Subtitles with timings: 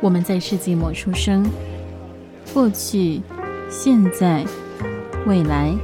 [0.00, 1.44] 我们在世纪末出生，
[2.54, 3.20] 过去、
[3.68, 4.44] 现在、
[5.26, 5.74] 未来，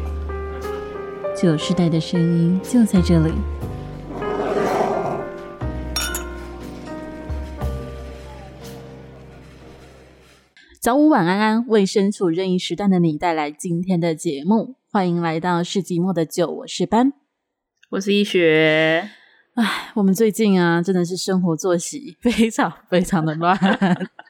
[1.37, 3.33] 九世代的声音就在这里。
[10.81, 14.77] 早午晚安安，为身处任意时段的你带来今天的节目。
[14.93, 17.15] 欢迎来到世纪末的酒，我是班，
[17.91, 19.11] 我是一学。
[19.55, 23.57] 唉，我们最近啊，真的是生活作息 非常非常的乱。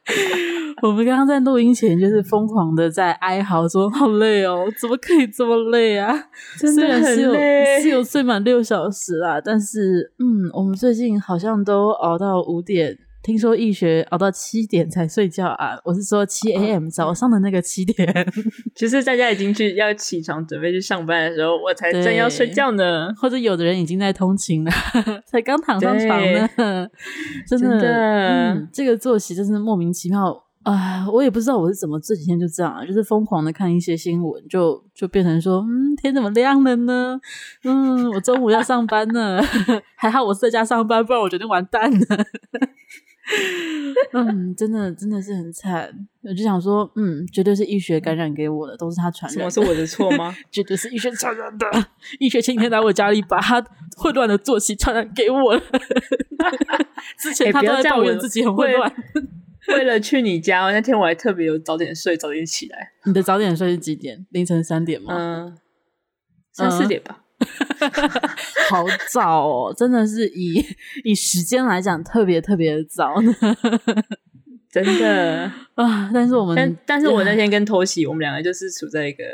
[0.82, 6.12] 我们刚刚在录音前，就是疯狂的在哀嚎说：“好累哦，怎么可以这么累啊？”
[6.60, 12.98] 真的很累，虽然是有，是有睡满六小时啊，但是嗯，我们最近好像都熬到五点。
[13.24, 15.78] 听说易学熬到七点才睡觉啊！
[15.82, 18.06] 我是说七 AM 早上的那个七点。
[18.76, 23.08] 其实大家已经去要起床准备去上班的时候，我才正要睡觉呢。
[23.16, 24.70] 或者有的人已经在通勤了，
[25.24, 26.46] 才刚躺上床呢。
[27.48, 31.08] 真的，真的嗯，这个作息真是莫名其妙啊！
[31.10, 37.18] 我也不知道我是怎么这几天就这样啊，就是疯狂的看一些新闻，就就变成说，嗯，天怎么亮了呢？
[37.64, 39.40] 嗯，我中午要上班呢，
[39.96, 42.26] 还好我是在家上班，不然我决定完蛋了。
[44.12, 45.90] 嗯，真的真的是很惨，
[46.22, 49.50] 我就想说，嗯，绝对是易学感染给我的，都是他传染的。
[49.50, 50.34] 什么是我的错吗？
[50.52, 51.66] 绝对是易学传染的。
[52.20, 53.64] 易学前天来我家里，把他
[53.96, 55.62] 混乱的作息传染给我了。
[57.18, 58.94] 之前他都在抱怨自己很混乱。
[59.68, 62.92] 为了去你家，那天我还特别有早点睡，早点起来。
[63.06, 64.26] 你的早点睡是几点？
[64.28, 65.14] 凌晨三点吗？
[65.16, 65.56] 嗯，
[66.52, 67.23] 三四点吧。
[68.70, 70.64] 好早哦，真的是以
[71.04, 73.34] 以时间来讲，特别特别的早呢，
[74.70, 76.10] 真的啊！
[76.12, 79.24] 但是我们，但但是我那天跟偷袭，我们两个就是处在一个，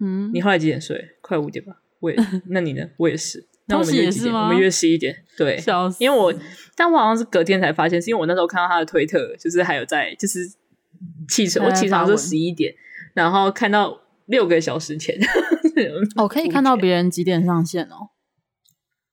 [0.00, 1.16] 嗯，你后来几点睡？
[1.20, 1.74] 快五点吧。
[2.00, 2.16] 我也，
[2.50, 2.86] 那你呢？
[2.98, 3.46] 我也是。
[3.68, 4.32] 那我们约几点？
[4.34, 5.24] 我们约十一点。
[5.36, 5.60] 对，
[5.98, 6.32] 因为我，
[6.76, 10.48] 但我好像是隔天才发现，是因为我那时候看到他的推特，就是还有在，就是
[11.28, 12.72] 起床，我起床是十一点，
[13.14, 15.16] 然后看到六个小时前。
[16.16, 18.10] 哦，可以看到别人几点上线哦？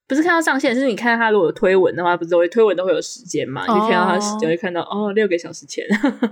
[0.07, 3.63] 不是看到上线，是你看他如果推文的话，不是会推文都会有时间嘛？
[3.67, 5.83] 哦、你就看到他时间会看到哦，六个小时前。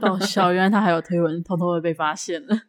[0.02, 2.64] 哦，小 原来他还有推文，偷偷的被发现了。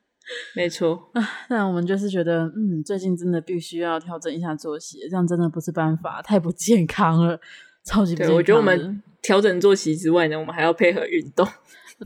[0.55, 7.39] 没错啊，但我们就是觉得，嗯，最近真的必须要调整一下作息，这样真的不是办法，太不健康了，
[7.85, 8.29] 超级不健康。
[8.29, 11.47] 对，我觉得我们调整作息之外呢，我们还要配合运动。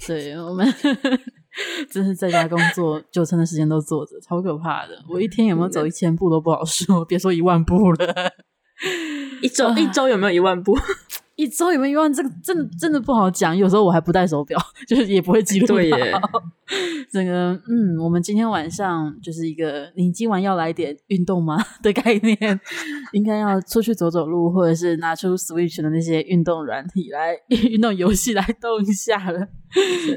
[0.07, 0.67] 对我们。
[1.91, 5.03] 真是在家工作九成的时间都坐着，超可怕的。
[5.09, 8.33] 我一天有没有走一千步都不好说， 别说一万步了。
[9.41, 10.77] 一周一周有没有一万步？
[11.37, 12.13] 一周有没有一万？
[12.13, 13.57] 这个真的真的不好讲。
[13.57, 14.59] 有时候我还不戴手表，
[14.89, 15.75] 就是也不会记录到。
[15.75, 16.13] 对耶。
[17.13, 22.61] 整个嗯，我们今天晚上就是一个，你今晚要来点运动吗 的概念？
[23.13, 27.37] 应该要出去走走路，或者是拿出 Switch 的那些运动软体来
[27.71, 29.47] 运动游戏来动一下了。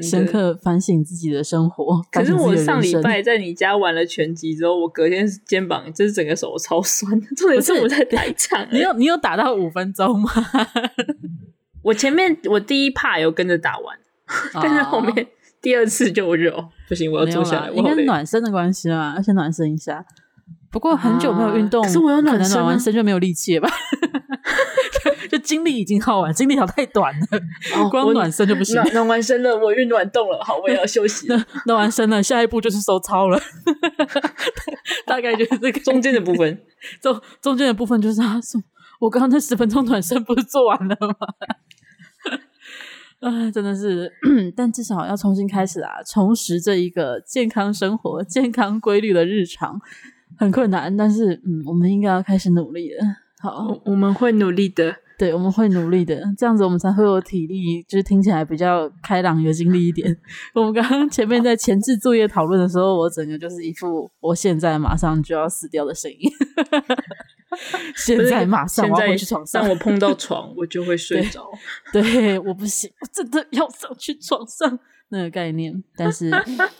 [0.01, 2.01] 深刻反省自己的生活。
[2.11, 7.11] 可是我上礼拜在你家玩了拳击之后，我隔天肩膀就是整个手超酸。
[7.35, 10.29] 重点是我在台场，你有你有打到五分钟吗？
[11.83, 13.95] 我前面我第一 part 有跟着打完，
[14.53, 15.27] 哦、但是后面
[15.61, 17.69] 第二次就热，不行，我要坐下来。
[17.71, 20.05] 应该暖身的关系啊，要先暖身一下。
[20.71, 23.73] 不过很久没有运动，可是我有暖身，暖完身就没有力气了吧？
[25.31, 27.25] 就精力已经耗完，精力条太短了，
[27.75, 28.75] 哦、光暖身就不行。
[28.75, 31.45] 暖，暖完身了，我运暖动了，好，我也要休息了。
[31.65, 33.39] 暖完身了，下一步就是收操了。
[35.05, 36.61] 大概就是这个中间的部分，
[37.01, 38.39] 中中间的部分就是啊，
[38.99, 41.15] 我刚刚那十分钟暖身不是做完了吗？
[43.19, 44.09] 啊，真的是，
[44.55, 49.79] 但至少要重新开始啊，重拾这一个健康生活、健康规律的日常，
[50.37, 53.03] 很困难，但是嗯，我们应该要开始努力了。
[53.41, 60.17] 好，我们会努力的，对，我们会努力的，这样子我们才会有体力，就是听起来比较开朗、有精力一点。
[60.55, 66.31] 我们刚刚前面在前置作业讨论的时候，我整个就是一副我现在马上就要死掉的声音。
[67.97, 71.51] 现在马上我要回去床上，当我碰到床，我就会睡着。
[71.91, 74.79] 对，我不行，我真的要上去床上
[75.09, 75.83] 那个概念。
[75.95, 76.31] 但是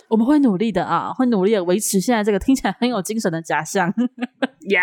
[0.07, 3.93] 我们会努力的啊，会努力的维持现在这个听起来很有精神的假象。
[4.61, 4.79] 耶！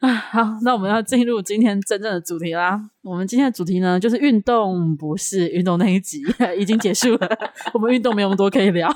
[0.00, 2.80] 啊，好，那我们要进入今天真正的主题啦。
[3.02, 6.22] 我们今天的主题呢，就是运动不是运动那一集
[6.56, 7.28] 已经结束了。
[7.74, 8.90] 我们运动没有那么多可以聊，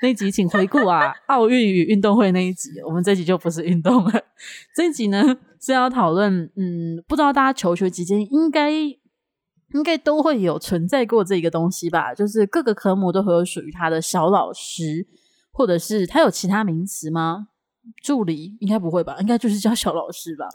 [0.00, 2.70] 那一集请回顾啊，奥运与运动会那一集。
[2.86, 4.12] 我们这一集就不是运动了，
[4.74, 8.70] 这一集呢是要讨论，嗯，不知道大家求学期间应该
[9.74, 12.14] 应该都会有存在过这个东西吧？
[12.14, 15.06] 就是各个科目都会有属于他的小老师，
[15.52, 17.48] 或者是他有其他名词吗？
[18.02, 19.16] 助理应该不会吧？
[19.20, 20.46] 应该就是叫小老师吧？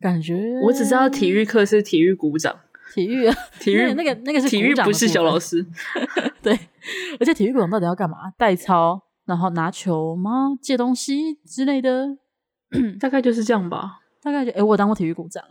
[0.00, 2.58] 感觉我只知道体育课是体育股长
[2.94, 5.66] 体育啊，体育那个那个是体育，不是小老师。
[6.40, 6.58] 对，
[7.18, 8.30] 而且体育股长到底要干嘛？
[8.38, 10.56] 代操，然后拿球吗？
[10.62, 12.16] 借东西之类的，
[12.98, 13.98] 大概就是这样吧。
[14.22, 15.42] 大概就哎，我有当过体育股长，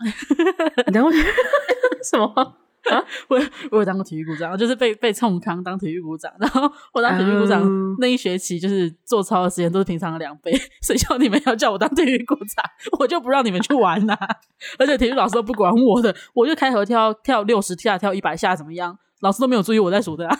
[0.88, 1.12] 你当过
[2.04, 2.56] 什么？
[2.89, 3.39] 啊， 我
[3.71, 7.61] 我有当过体育股长，就是被被冲康当体育股长， 然后我当体育股长
[7.99, 12.63] 那一学期就是做操的时间都是平常的两倍， 谁叫你们要叫我当体育股长，
[12.99, 14.27] 我就不让你们去玩啦、啊，
[14.79, 20.39] 而且体育老师都不管我的，我就开合跳跳六十下跳一百下怎么样，老师都没有注意我在数的、啊，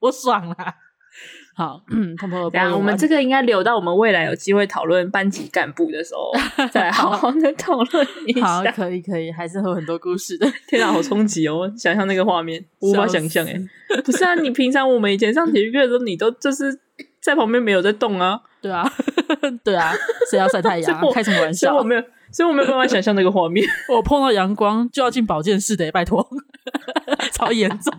[0.00, 0.74] 我爽啦。
[1.54, 6.30] 好，嗯，通通等下，我们这个应该留到我们未来有机会讨论班级干部的时候
[6.70, 8.46] 再好好的讨论一下。
[8.46, 10.46] 好，可以，可以，还是会有很多故事的。
[10.68, 11.68] 天哪，好冲击哦！
[11.76, 13.60] 想象那个画面，无法想象哎。
[14.04, 16.78] 不是啊，你平常我们以前上体育课的时候，你都就是
[17.20, 18.40] 在旁边没有在动啊。
[18.60, 18.88] 对啊，
[19.64, 19.92] 对啊，
[20.30, 21.12] 谁要晒太阳？
[21.12, 21.74] 开什么玩笑？
[21.76, 23.66] 我没有，所以我没有办法想象那个画面。
[23.88, 26.24] 我碰到阳光就要进保健室的，拜托，
[27.32, 27.92] 超严重。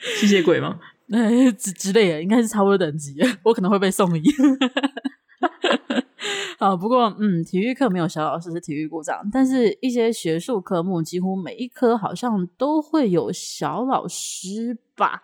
[0.00, 0.78] 吸血鬼吗？
[1.12, 4.22] 哎，之之类的，应该是差不多等级，我可能会被送医。
[6.58, 15.22] 啊，不过嗯，体育课没有小老师是体育股长，但是一些学术科目几乎每一科好像都会有小老师吧。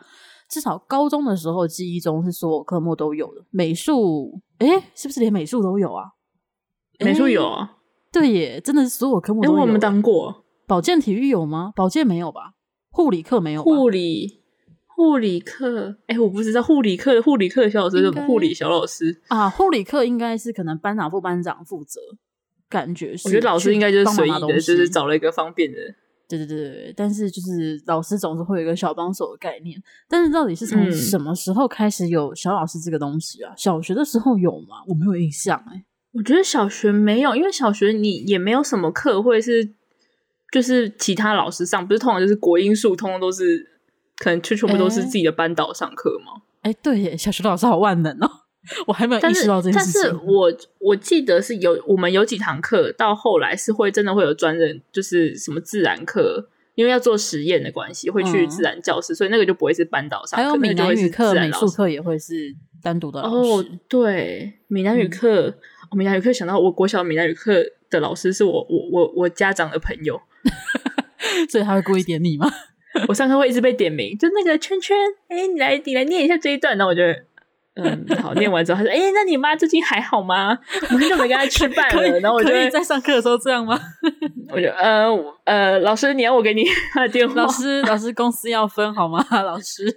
[0.48, 3.44] 至少高中的时候记忆中是所有科目都有的。
[3.50, 6.04] 美术，哎，是不是连美术都有啊？
[7.00, 7.78] 美术有啊，
[8.12, 9.60] 对耶，真的是所有科目都有。
[9.60, 11.72] 我们当过保健体育有吗？
[11.74, 12.52] 保健没有吧？
[12.90, 13.74] 护理课没有吧？
[13.74, 14.43] 护理。
[14.96, 19.50] 护理课，哎，我不知道护理课，护理课的小老师是护理小老师啊。
[19.50, 22.00] 护理课应该是可能班长、副班长负责，
[22.68, 23.26] 感觉是。
[23.26, 25.78] 我觉得老师应该就是随意的，就是找了一个方便的。
[26.28, 29.76] 对对对对，但是就是老师总是会有一个小帮手的概念。
[30.08, 33.52] 但是到底是从什么时候开始有小老师这个东西啊？
[33.52, 34.76] 嗯、小学的时候有吗？
[34.86, 35.84] 我没有印象哎、欸。
[36.12, 39.74] 我觉得小学没有，因为小学你也没有什么课会是，
[40.52, 43.73] 就是其他老师上，不是通常就是国英数，通通都是。
[44.18, 46.42] 可能就全部都是自己的班导上课吗？
[46.62, 48.30] 哎、欸欸，对耶，小学老师好万能哦，
[48.86, 50.00] 我还没有意识到这件事情。
[50.02, 60.42] 但是，但是我我记得是有我们有几堂课，到后来是会真的会有专人，就是什么自然课，因为要做实验的关系，会去自然教室，嗯、所以那个就不会是班导上课。
[60.42, 63.36] 还有闽南语课、美术课也会是单独的老师。
[63.36, 65.54] 哦，对，闽南语课，嗯
[65.90, 70.18] 哦、闽南语课想到我国小闽南语课的老师是我我我我家长的朋友，
[71.50, 72.50] 所以他会故意点你吗？
[73.08, 74.96] 我上课会一直被点名，就那个圈圈，
[75.28, 76.76] 哎、欸，你来，你来念一下这一段。
[76.78, 77.02] 然后我就，
[77.74, 80.56] 嗯， 好，念完之后，他说，哎、欸，那你妈最近还好吗？
[80.82, 82.02] 我很久没跟她吃饭了。
[82.20, 83.78] 然后我就在上课的时候这样吗？
[84.50, 85.08] 我就，呃，
[85.44, 86.62] 呃，老师，你要我给你
[86.92, 87.34] 他的电话？
[87.34, 89.24] 老师，老师，公司要分好吗？
[89.30, 89.92] 老师，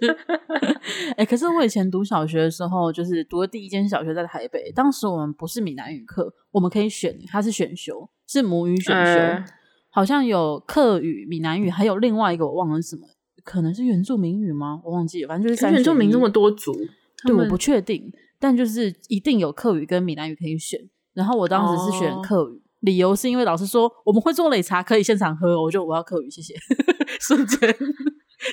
[1.10, 9.20] 哎、欸，可是我以前读小学的时候，就是读的第一间小学在台北，当时我们不是闽南语课，我们可以选，它是选修，是母语选修。
[9.20, 9.44] 呃
[9.90, 13.02] 好像有客语、闽南语，还有另外一个我忘了是什么，
[13.42, 14.80] 可能是原住民语吗？
[14.84, 15.72] 我忘记了，反正就是三。
[15.72, 16.72] 原住民那么多族，
[17.24, 20.78] 对，我不确定，但就是一定有客语跟闽南语可以选。
[21.14, 26.54] 然后我当时是选客语，哦、理由是因为老师说我们会做擂茶，可以现场喝，我就我要客语，谢谢。
[27.18, 27.74] 瞬间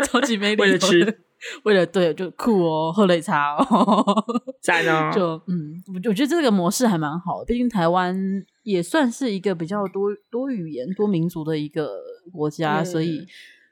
[0.05, 1.19] 超级没理由，为了吃，
[1.63, 4.03] 为了对，就酷哦，喝擂茶哦，
[4.61, 5.11] 赞哦。
[5.13, 8.15] 就嗯，我我觉得这个模式还蛮好的，毕竟台湾。
[8.65, 12.01] 也算是一个比较多多语言、多民族的一个
[12.33, 13.25] 国家，嗯、所以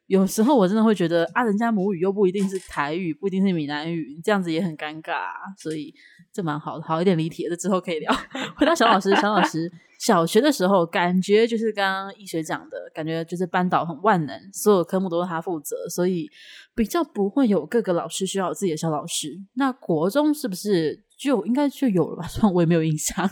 [0.06, 5.94] 有时候我真的会觉得啊，人家母语又不一定是台语，不一定是闽南语，这样子也很尴尬，所以
[6.31, 8.14] 这蛮好的，好一点离题，这之后可以聊。
[8.56, 16.30] 回到小老师，小老师小学的时候，感觉就是刚刚易学讲的感觉，就是班导很万能，所有科目都是他负责，所以
[16.76, 19.42] 比较不会有各个老师需要有自己的小老师。
[19.56, 22.25] 那国中是不是就应该就有了吧？
[22.29, 23.29] 虽然我也没有印象。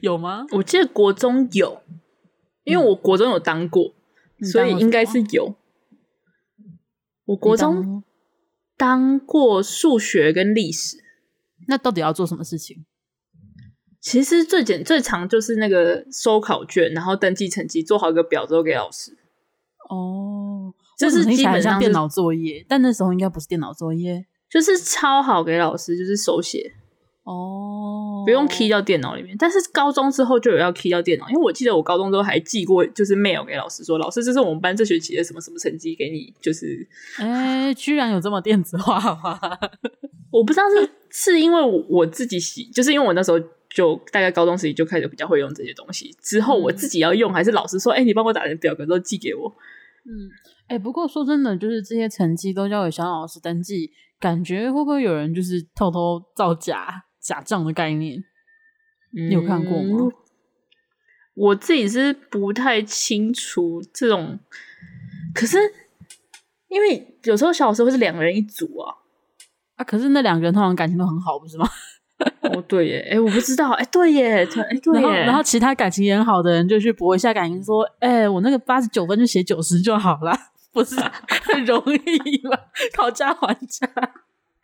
[0.00, 0.44] 有吗？
[0.52, 1.82] 我记得国中有，
[2.64, 3.94] 因为我国中有当过，
[4.38, 5.56] 嗯、所以应该是有。
[7.26, 8.04] 我国中
[8.76, 10.98] 当过数学跟历史，
[11.68, 12.84] 那到底要做什么事情？
[14.00, 19.16] 其实最简最长就是那个收考卷，然后登记成绩，做好一个表之后给老师。
[19.88, 26.74] 哦，这是基本上电脑作业，但那时候应该不是电脑作业，就是抄好给老师，就是手写。
[27.24, 36.86] 哦，不用 key 到电脑里面，但是高中之后就有要 key 到电脑，因为我记得我高中之后还寄过，就是 mail 给老师说，老师这是我们班这学期的什么什么成绩给你，就是，
[37.18, 39.40] 哎、欸，居然有这么电子化吗？
[40.30, 43.40] 我不知道是是因为我自己喜，就是因为我那时候
[43.70, 49.48] 就大概高中时期就开始比较会用这些东西，之后我自己要用，还是老师说，哎、欸，你帮我打成表格都寄给我，
[50.04, 50.28] 嗯，
[50.66, 53.90] 哎、欸，不过说真的，就是这些成绩都交给小老师登记，
[54.20, 57.04] 感觉会不会有人就是偷偷造假？
[57.24, 58.22] 假账的概念，
[59.12, 59.96] 你有看过吗？
[60.04, 60.12] 嗯，
[61.34, 64.38] 我自己是不太清楚这种，
[65.34, 65.56] 可是
[66.68, 68.94] 因为有时候小时候会是两个人一组啊，
[69.76, 71.66] 啊，可是那两个人通常感情都很好，不是吗？
[72.42, 80.32] 哦，对耶，哎，我不知道，哎，对耶，哎，对耶，然后其他感情也很好的人就去搏一下感情，说，哎，我那个八十九分就写九十就好了，
[80.72, 80.94] 不是
[81.42, 82.56] 很容易吗？
[82.94, 83.88] 讨价还价，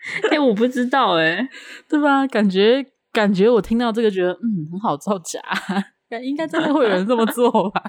[0.31, 1.49] 哎，我不知道，哎，
[1.89, 2.27] 对吧？
[2.27, 5.41] 感觉感觉我听到这个觉得，嗯，很好造假，
[6.23, 7.83] 应该真的会有人这么做吧？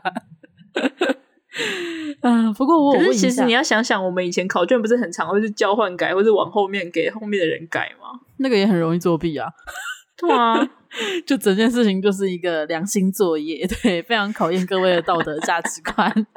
[2.22, 8.20] 啊，不过我可是其实你要想想，我们以前考卷不是很常会是交换改，或是往后面给后面的人改吗？
[8.38, 9.50] 那个也很容易作弊啊！
[10.18, 10.56] 对啊，
[11.26, 16.28] 就整件事情就是一个良心作业，对，非常考验各位的道德价值观。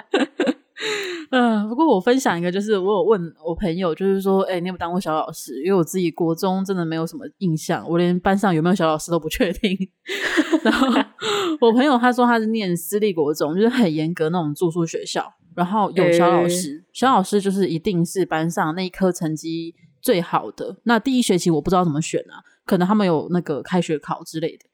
[1.30, 5.62] 嗯、呃，不过我分享一个，就是我有问我朋友，就是说，哎、欸，你有没有当过小老师？
[5.62, 9.76] 因为我自己国中真的没有什么印象，我连班上有没有小老师都不确定。
[10.64, 10.88] 然后
[11.60, 20.76] 我朋友他说他是念私立国中，就是很严格那种住宿学校，然后有小老师，欸、小老师就是一定是班上那一科成绩最好的。
[20.82, 24.64] 那第一学期我不知道怎么选啊，可能他们有那个开学考之类的。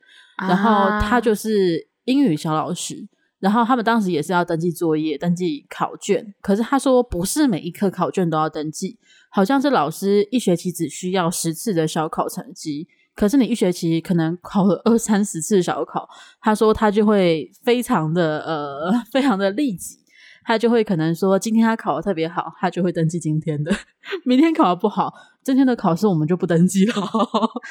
[0.48, 3.06] 然后他就是英语小老师。
[3.40, 8.98] 然后他们当时也是要登记作业、登记考卷，可是他说不是每一科考卷都要登记，
[9.30, 16.06] 好像是老师一学期只需要十次的小考成绩，可是你一学期可能考了二三十次小考，
[16.40, 19.98] 他说他就会非常的呃 非常的利己，
[20.44, 23.74] 他就会可能说今天他考得特别好，他就会登记今天的，
[24.24, 26.94] 明天考得不好，今天的考试我们就不登记了，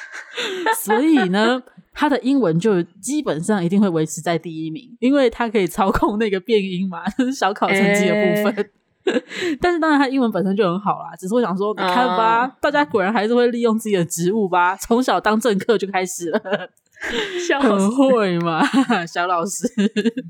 [0.82, 1.62] 所以呢。
[2.00, 8.54] 他的英文就基本上一定会维持在第一名，因为他可以操控那个变音嘛，就是小考成绩的部分。
[9.04, 11.14] 欸、 但是当然，他英文本身就很好啦。
[11.18, 14.74] 只是我想说，你看吧，嗯、大家果然还是会利用自己的职务吧。
[14.76, 16.40] 从小当政客就开始了，
[17.60, 18.64] 很会嘛，
[19.06, 19.70] 小老师。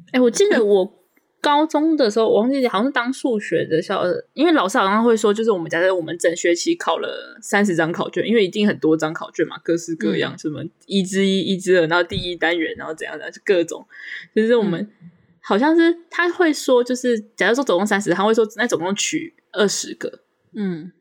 [0.09, 1.00] 哎、欸，我记得我。
[1.41, 4.03] 高中的时候，我忘记好像是当数学的小，
[4.35, 13.87] 因为老师好像会说，就是我们假设我们整学期考了三十张考卷，因为一定很多张考卷嘛，各式各样，嗯、什么一之一、一之二，然后第一单元，然后怎样的，就各种。
[14.35, 20.21] 就是我们、嗯、好像是他会说，就是假如说总共三十，他会说那总共取二十个，
[20.55, 20.93] 嗯，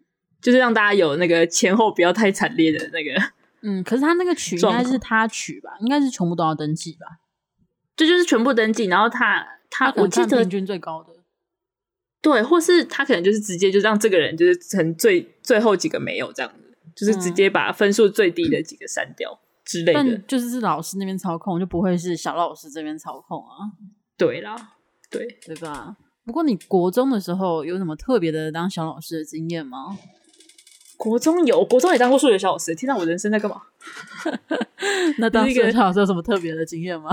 [0.42, 3.22] 就是让大家有那个前后不要太惨烈的那个，
[3.62, 3.84] 嗯。
[3.84, 7.20] 可是他那个取应该是他取吧，应该是全部都要登记吧？
[7.98, 9.59] 这就，就是全部登记，然后他。
[9.70, 11.14] 他我记得平均最高的，
[12.22, 19.94] 对，或是他可能就是直接就让这个人就是成最最后几个没有这样子，就是直接把分数最低的几个删掉之类的。
[19.94, 23.72] 但就是是老师那边操控，就不会是小老师这边操控啊。
[24.18, 24.56] 对啦，
[25.10, 25.96] 对对吧？
[26.26, 29.98] 不过你国中的时候有什么特别的当小老师的经验吗？
[30.98, 32.76] 国中有，国中也当过数学小老师。
[32.76, 33.62] 听到我人生在干嘛？
[35.20, 37.10] 那当数学小老师有什么特别的经验吗？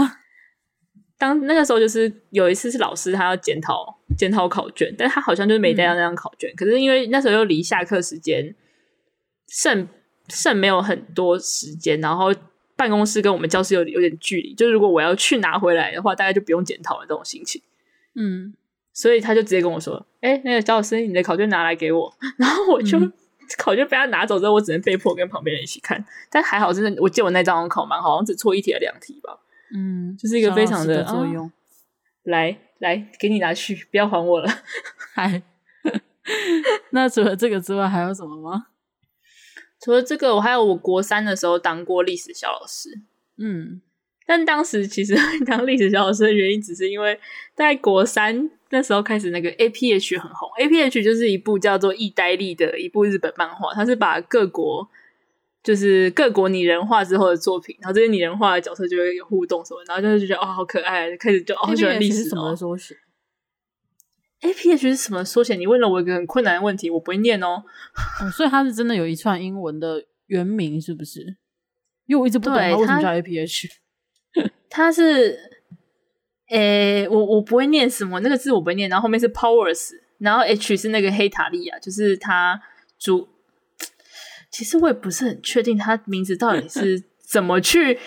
[1.19, 6.51] 当那个时候，就是有一次是老师他要检讨检讨考卷，但他好像就是没带到那张考卷。
[6.51, 8.55] 嗯、可是因为那时候又离下课时间
[9.49, 9.89] 剩
[10.29, 12.35] 剩没有很多时间，然后
[12.77, 17.63] 办公室跟我们教室有有点距离，就是如果我要去拿回来的话，大概就不用检讨了这种心情。
[18.15, 18.53] 嗯，
[18.93, 23.13] 所以他就直接跟我说：“哎、欸，那个焦老师，你的考卷拿来给我。”然后我就、嗯、
[23.57, 26.05] 考卷被他拿走之后，我只能被迫跟旁边人一起看。
[26.31, 29.39] 但还好，真的，我记得我那张考蛮好，好像只错一题还两题吧。
[29.75, 31.47] 嗯，就是一个非常的，的作用。
[31.47, 31.53] 啊、
[32.25, 34.49] 来来，给你拿去，不要还我了。
[35.15, 35.43] 嗨，
[36.91, 38.67] 那除了这个之外，还有什么吗？
[39.81, 42.91] 除了这个，我还有我国三的时候当过历史小老师。
[43.39, 43.81] 嗯，
[44.27, 47.19] 但当时其实 当历史小老师的原因，只是因为
[47.55, 50.49] 在国三那时候开始，那个 APH 很红。
[50.59, 54.89] APH 就是一部叫做《意大利》的一部日本漫画，它是把各国。
[55.67, 62.97] 就是各国拟人化之后的作品，然后这些拟人化的角色就会有互动什么，然后就是觉得哦好可爱，开始就哦喜欢历史什么的缩写。
[64.43, 65.57] A P H 是什么缩写？
[65.57, 67.65] 你问了我一个很困难的问题，我不会念哦。
[68.21, 71.37] 哦、所以它是真的有一串英文的原名，是不是？
[72.07, 73.69] 因为我一直不懂它为什么叫 A P H。
[74.71, 75.37] 它是，
[76.51, 78.89] 诶、欸，我我不会念什么那个字，我不会念。
[78.89, 82.63] 然后后面是 Powers，然后 H 是那个黑塔利亚，就是它
[83.01, 83.27] 主。
[84.51, 87.99] 其实我也不是很确定他名字到底是怎么去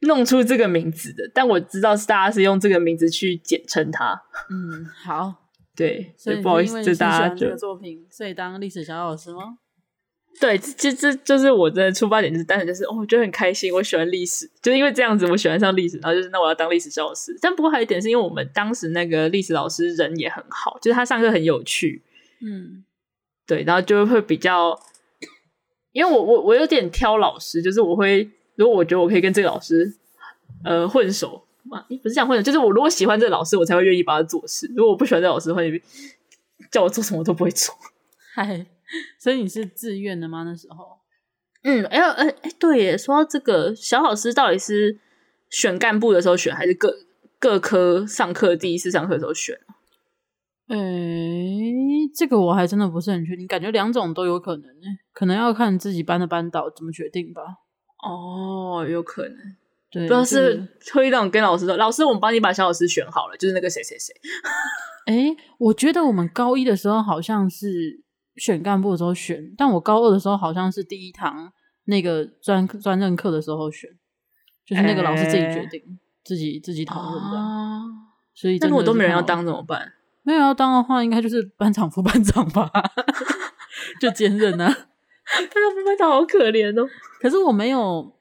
[0.00, 4.22] 弄出这个名字的，但我知道是大家是用这个名字去简称他。
[4.50, 9.58] 嗯，好，对，所以不好意思，就大家这个作品，所以当历史小老师吗？
[10.38, 17.34] 对，这这就是我的出发点，就是单纯就是哦，我觉得很开心，我喜欢历史，就是因为这样子，我喜欢上历史，然后就是那我要当历史小老师。
[17.40, 22.04] 但不过还有一点是因为我们当时那个历史老师人也很好，就是他上课很有趣，
[22.42, 22.84] 嗯，
[23.46, 24.78] 对，然后就会比较。
[25.96, 29.90] 因为我我我有点挑老师，就是我会如果我觉得我可以跟这个老师
[30.62, 34.70] 呃混熟嘛，不是这样混熟，就是我如果喜欢这个老师，我才会愿意帮他做事。
[34.76, 35.62] 如果我不喜欢这个老师的话，
[36.70, 37.74] 叫我做什么都不会做。
[38.36, 38.66] 嗨，
[39.18, 40.42] 所以你是自愿的吗？
[40.42, 40.98] 那时候？
[41.62, 44.98] 嗯，哎哎哎，对耶，说到这个，小老师到底是
[45.48, 46.94] 选干部的时候选，还是各
[47.38, 49.58] 各科上课第一次上课的时候选？
[50.68, 50.76] 哎，
[52.14, 57.42] 这个我还真的不是很确定，感觉两种都有可能呢，可能要看自己班的班导怎么决定吧。
[58.02, 59.36] 哦，有可能，
[59.90, 64.12] 对，不知道是推让跟老师说，老师，我们帮你把小老师选好了，就是那个谁谁谁。
[65.06, 68.02] 哎，我觉得我们高一的时候好像是
[68.36, 71.52] 选干部的时候选，但我高二的时候好像是第一堂
[71.84, 73.88] 那个专专任课的时候选，
[74.66, 77.38] 就是那个老师自己决定，诶自己自己讨论的。
[77.38, 77.82] 啊、
[78.34, 79.92] 所以，但如果都没人要当怎么办？
[80.26, 82.68] 没有要当的话，应该就是班长、副班长吧，
[84.02, 84.66] 就兼任啊。
[84.66, 86.88] 班长、副班长好可怜哦。
[87.20, 88.12] 可是我没有，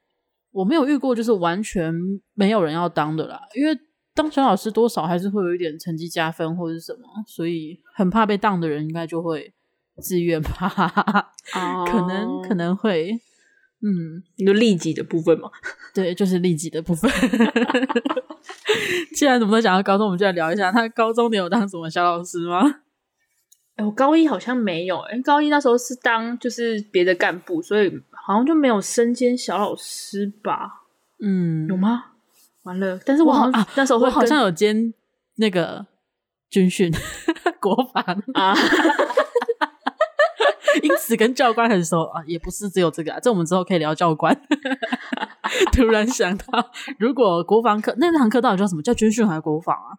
[0.52, 1.92] 我没有遇过，就是完全
[2.36, 3.42] 没有人要当的啦。
[3.56, 3.76] 因为
[4.14, 9.52] 当小老师多少还是会有一点成绩加分或者是什么，所以很怕被当的人应该就会
[10.00, 11.34] 自愿吧。
[11.58, 13.20] 哦，可能可能会。
[13.82, 15.50] 嗯，你说利己的部分嘛？
[15.94, 17.12] 对，就是利己的部分。
[19.16, 20.72] 既然怎么都讲到高中，我们就来聊一下。
[20.72, 22.62] 他高中你有当什么小老师吗？
[23.76, 25.00] 哎，我高一好像没有。
[25.00, 30.84] 哎，高一那时候是当就是别的干部，所以好像就没有身兼小老师吧？
[31.22, 32.06] 嗯，有吗？
[32.64, 34.94] 完了，但是我好像啊，那时候我好像有兼
[35.36, 35.86] 那个
[36.50, 36.92] 军训
[37.62, 38.56] 国防啊。
[40.84, 44.38] 因此跟教官很熟啊，也不是只有这个啊，这我们之后可以聊教官。
[45.74, 46.46] 突然想到，
[47.00, 48.82] 如果国防课那堂课到底叫什么？
[48.82, 49.96] 叫军训还是国防啊？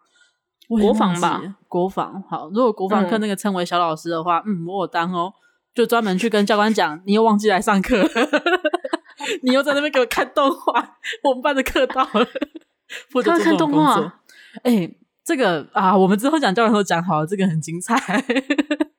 [0.69, 2.23] 国防吧，国防。
[2.29, 5.33] 好，如果国防课那个称为小老师的话，嗯，嗯，我有当哦，
[5.75, 8.03] 就专门去跟教官讲，你又忘记来上课，
[9.43, 12.27] 你又在那边给我看动画，我们班的课到了，
[13.11, 14.21] 负责看动画。
[14.65, 17.95] 哎、欸，这个啊，我们之后讲教官都讲好了，这个很精彩。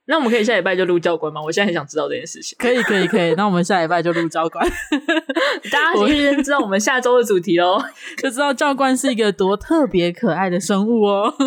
[0.07, 1.41] 那我们可以下礼拜就录教官吗？
[1.41, 2.55] 我现在很想知道这件事情。
[2.57, 3.33] 可以，可以，可以。
[3.35, 4.65] 那我们下礼拜就录教官。
[5.71, 7.77] 大家其实知道我们下周的主题喽，
[8.17, 11.33] 就知道教官是一个多特别可爱的生物哦。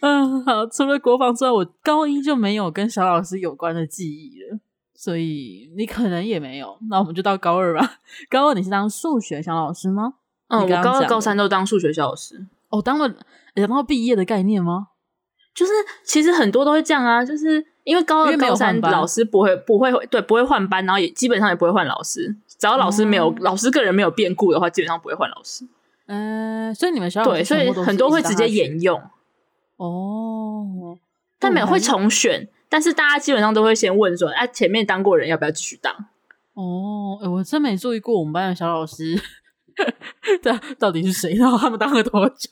[0.00, 0.66] 嗯，好。
[0.66, 4.58] 除了国防之外，我高一就没有跟小老师有关的记忆了，
[4.94, 6.78] 所以你可能也没有。
[6.88, 7.98] 那我们就到高二吧。
[8.30, 10.14] 高二你是当数学小老师吗？
[10.48, 12.46] 嗯，刚刚我高二、高三都当数学小老师。
[12.70, 13.12] 哦，当了，
[13.54, 14.86] 当到毕业的概念吗？
[15.54, 15.72] 就是
[16.04, 25.66] 其实很多都会这样啊，就是因为高二、高三老师不会不会对不会换班，然后也基本上也不会换老师，只要老师没有、嗯、老师个人没有变故的话，基本上不会换老师。
[26.06, 29.00] 嗯，所以你们学校对，所以很多会直接沿用。
[29.76, 30.98] 哦，
[31.38, 35.92] 但没有会重选，但是大家基本上都会先问说，哎、啊，前面当过人要不要继续当？
[36.54, 39.20] 哦，哎，我真没注意过我们班的小老师，
[40.42, 41.34] 对，到底是谁？
[41.36, 42.48] 然后他们当了多久？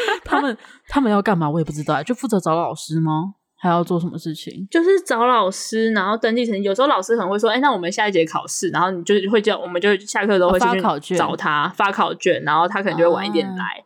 [0.24, 0.56] 他们
[0.86, 1.48] 他们要干嘛？
[1.48, 3.34] 我也不知道，就负责找老师吗？
[3.60, 4.68] 还要做什么事情？
[4.70, 6.62] 就是找老师，然后登记成绩。
[6.62, 13.64] 有时候老师可能会说：“哎、欸，那我们下一节考试，然后你就会叫，我们就下课都会去考卷找他发考卷，然后他可能就会晚一点来。
[13.64, 13.82] 啊”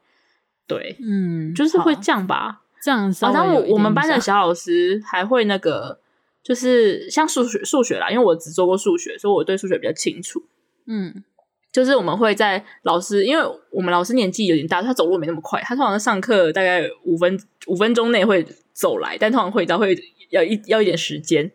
[0.69, 2.61] 对，嗯，就是会这样吧。
[2.83, 3.25] 这样子。
[3.25, 5.99] 然后我我们班的小老师还会那个，
[6.43, 10.43] 就是像数学数学啦，因为我只做过数学，所以我对数学比较清楚。
[10.85, 11.25] 嗯。
[11.73, 19.97] 就是我们会在老师，因为我们老师年纪有点大，他走路没那么快，他通常上课大概五分五分钟内会走来，但通常会到会
[20.29, 21.51] 要一要一点时间。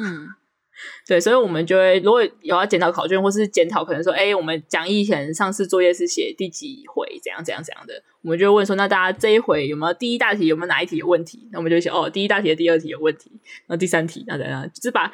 [0.00, 0.28] 嗯，
[1.06, 11.46] 对，所以我们就会如果有要检讨考卷或是检讨，可能说，哎，我们讲义前上次作业是写第几回，怎样怎样怎样的，我们就问说，那大家这一回有没有第一大题有没有哪一题有问题？
[11.52, 13.30] 那我们就写哦，第一大题的第二题有问题，
[13.66, 15.12] 然后第三题那怎样，就是把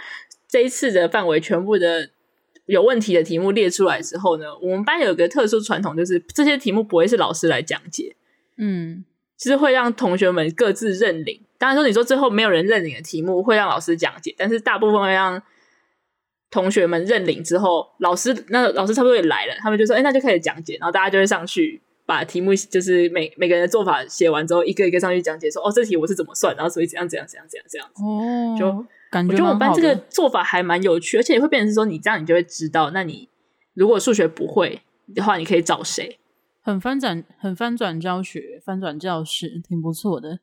[0.49, 2.11] 这一次的范围全部的。
[2.67, 8.15] 有问题的题目列出来之后呢，我们班有个特殊传统，就是这些题目不会是老师来讲解，
[8.59, 9.05] 嗯，
[9.37, 11.41] 其实会让同学们各自认领。
[11.59, 15.41] 当然说，你说最后没有人认领的题目会让老师讲解，但是大部分会让
[16.51, 28.87] 同学们认领之后，老师那老师差不多也来了，他们就说：“哎，那就开始讲解。”然后大家就会上去把题目，就是每每个人的做法写完之后，一个一个上去讲解，说：“哦，这题我是怎么算，然后所以怎样怎样怎样怎样这样子。”哦，就。
[29.13, 33.29] 我觉得我们班这个做法还蛮有趣，而且也会变成是说，你这样你就会知道，那你
[33.75, 34.83] 如果数学不会
[35.15, 36.19] 的话，你可以找谁？
[36.63, 40.41] 很翻转，很翻转教学，翻转教室，挺不错的。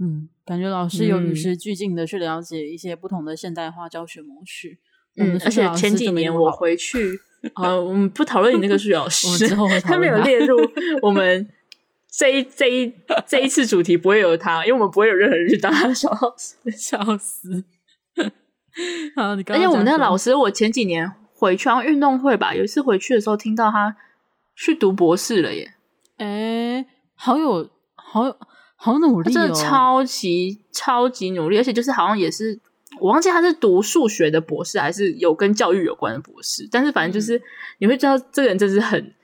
[0.00, 4.78] 嗯，感觉老师有与时俱进的去了解一些不同的现代化教学模式。
[5.16, 7.18] 嗯，而且前几年我回去，
[7.60, 9.48] 呃，我们不讨论你那个数学老师
[9.82, 10.56] 他没有列入
[11.02, 11.48] 我们
[12.10, 12.92] 这一这一
[13.26, 17.64] 这一次主题，不会有他，因为我们不会有任何人去当他的小老师， 笑死。
[19.14, 23.96] 好，你刚刚而且我们那个老师，我前几年回去，运动会吧，有一次回去的时候，听到他
[24.56, 25.74] 去读博士了耶！
[26.16, 28.36] 哎，好有好有
[28.76, 32.58] 好努力哦，真的超级超级努力，而且就是好像也是
[33.00, 37.40] 我忘记他是读数学的博士，还是有跟教育有关的博士，但是反正就是
[37.78, 39.14] 你会知道这个人真是很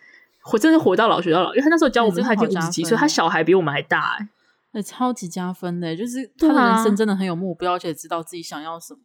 [0.45, 4.29] 活，真是活到老学到老，因为他那时候教我们他已经五十几岁，他小孩比我们还大哎。
[4.75, 9.01] 欸、超级加分的，就是他的人生真的很有目标，而且知道自己想要什么。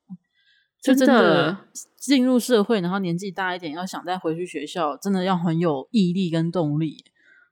[0.81, 1.55] 就真的
[1.95, 7.03] 进入社会，然后年纪大一点，要想再回去学校，真的要很有毅力跟动力。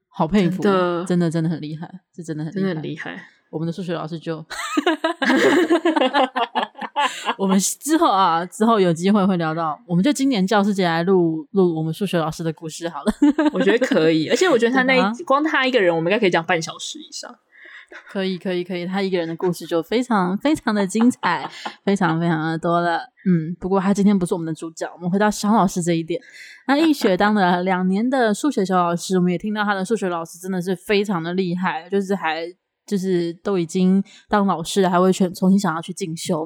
[0.08, 3.28] 好佩服，真的真的，真的很厉害，是真的很厉害，真的很厉害。
[3.52, 4.38] 我们的数学老师就，
[7.38, 13.14] 我们之后啊，之后有机会会聊到，我们就今年教师节来录录我们数学老师的故事好了。
[13.54, 17.34] 我觉得可以，而且我觉得他那一光他一个人，我们应该可以讲半小时以上。
[18.12, 18.86] 可以，可以，可以。
[18.86, 21.50] 他一个人的故事就非常非常的精彩，
[21.86, 23.00] 非常非常的多了。
[23.26, 24.92] 嗯，不过他今天不是我们的主角。
[24.94, 26.20] 我们回到小老师这一点，
[26.68, 32.46] 那易雪当了两年的数学小老师，我们也听到他的数学老师真的是非常的厉害，就是还
[32.86, 36.46] 就是都已经当老师了，还会去重新想要去进修。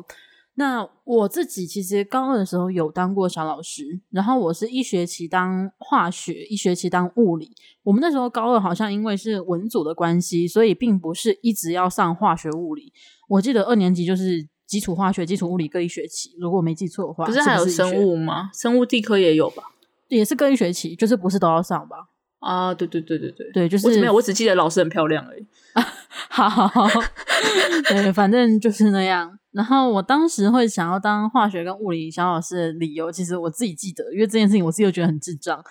[0.56, 7.52] 那我自己其实高二的时候有当过小老师，然后我是一学期当化学，一学期当物理。
[7.84, 12.92] 我们那时候高二好像因为是文组的关系，所以并不是一直要上化学物理。
[13.30, 17.26] 我记得二年级就是基础化学、基础物理各一学期，如果我没记错的话。
[17.26, 18.50] 不是还有生物吗？
[18.54, 19.64] 生物地科也有吧？
[20.10, 22.10] 也是各一学期，就是不是都要上吧？
[22.40, 25.46] 啊，对对对对对对，就是我没有，我只记得老师很漂亮而已。
[26.30, 26.88] 好， 好，好，
[27.88, 29.40] 对，反正就是那样。
[29.52, 35.62] 然后我当时会想要当化学跟物理小老师的理由，其实我自己记得，因为这件事情我自己又觉得很智障。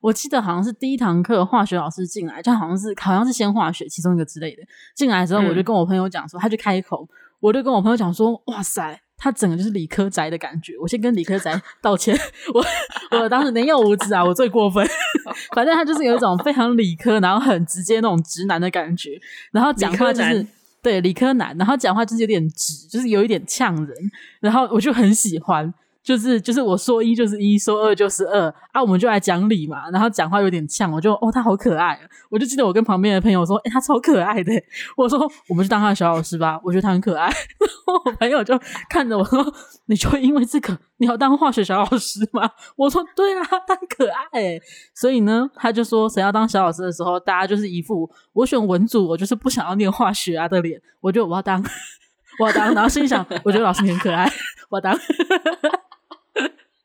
[0.00, 4.62] 我记得好像是第一堂课化学老师进来，就好像是好像是先化学其中一个之类的。
[4.94, 7.08] 进来之后，我就跟我朋友讲说，嗯、他就开口，
[7.40, 10.74] 我就跟我朋友讲说，哇塞，他整个就是理科宅的感觉。
[10.80, 12.16] 我先跟理科宅道歉，
[12.54, 14.86] 我我当时年幼无知啊，我最过分。
[15.54, 19.20] 反正他就是有一种非常理科，然后很直接那种直男的感觉，
[19.52, 20.46] 然后讲话就是。
[20.88, 25.70] 对，理科男，然后讲话就是有点直，就是有一点呛人，然后我就很喜欢，
[26.08, 34.50] 就是就是我说一就是一，说二就是二啊，我们就来讲理嘛，然后讲话有点呛，我就哦，他好可爱，我就记得我跟旁边的朋友说，诶他超可爱的，
[34.96, 37.26] 我说我们去当他的小老师吧，我觉得他很可爱，
[37.60, 39.52] 然后我朋友就看着我说，
[39.84, 42.50] 你就因为这个你要当化学小老师吗？
[42.76, 44.58] 我说对啊，他可爱，
[44.94, 51.62] 所以呢，他就说谁要当小老师的时候，大家就是一副我选文组，我就是不想要念化学啊的脸，我就我要当，
[52.40, 54.26] 我要当，然后心想，我觉得老师很可爱，
[54.70, 54.98] 我要当。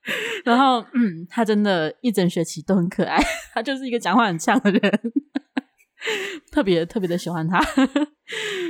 [0.44, 3.18] 然后，嗯，他真的一整学期都很可爱，
[3.54, 5.12] 他就是一个讲话很呛的人，
[6.52, 7.60] 特别特别的喜欢他。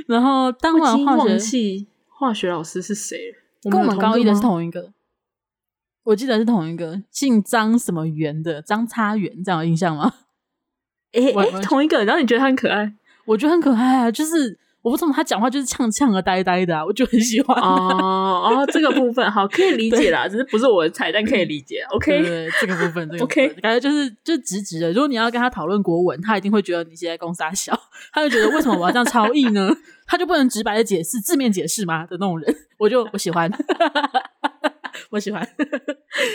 [0.06, 3.18] 然后当完化学，化学老师是谁？
[3.62, 4.92] 跟我们高一的是同一个，
[6.04, 10.14] 我记得是同一个，姓张什么元的，张差元，这样有印象吗？
[11.12, 12.04] 诶诶，同一个。
[12.04, 12.94] 然后你觉得他很可爱？
[13.24, 14.58] 我觉得很可爱啊，就是。
[14.84, 17.58] 我不知道他讲话就是呛呛的、呆呆的、啊，我就很喜欢。
[17.58, 21.80] 哦哦，这个部分好可以理解啦，只是不是我的菜，但可以理解。
[21.88, 24.92] OK，对，对，对，这个部分，这个 OK，感觉就是就直直的。
[24.92, 27.72] 如果你要跟他讨论国文，他一定会觉得你现在公杀小，
[28.12, 29.74] 他就觉得为什么我要这样超译呢？
[30.06, 32.04] 他就不能直白的解释、字面解释吗？
[32.06, 33.50] 的那种人，我就我喜欢，
[35.08, 35.42] 我喜欢，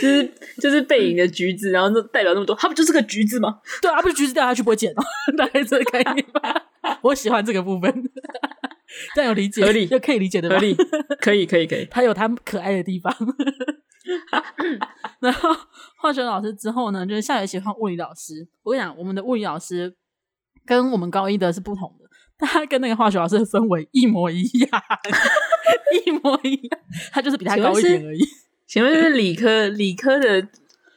[0.02, 3.60] 就是就是背影的橘子，然后就代表那么多，他不就是个橘子吗？
[3.80, 5.04] 对啊，不是橘子掉下去不会捡哦，
[5.38, 6.66] 大概这个概念吧。
[7.04, 7.92] 我喜欢这个部分，
[9.16, 10.76] 这样有理解，合理又可以理解的，合理，
[11.20, 11.86] 可以，可以，可以。
[11.92, 13.16] 他有他可爱的地方。
[15.20, 15.50] 然后
[16.02, 18.48] 化学老师之后呢，就是下学期换物理老师。
[18.64, 19.96] 我跟你讲，我们的物理老师
[20.66, 22.06] 跟我们高一的是不同的，
[22.48, 24.70] 他跟那个化学老师的氛围一模一样，
[26.06, 26.80] 一模一样。
[27.12, 28.20] 他就是比他高一点而已。
[28.66, 30.48] 请问是理科理科的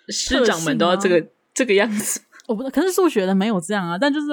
[0.09, 2.21] 师长们都要这个这个样子？
[2.47, 4.27] 我不知道，可是数学的没有这样啊，但就是。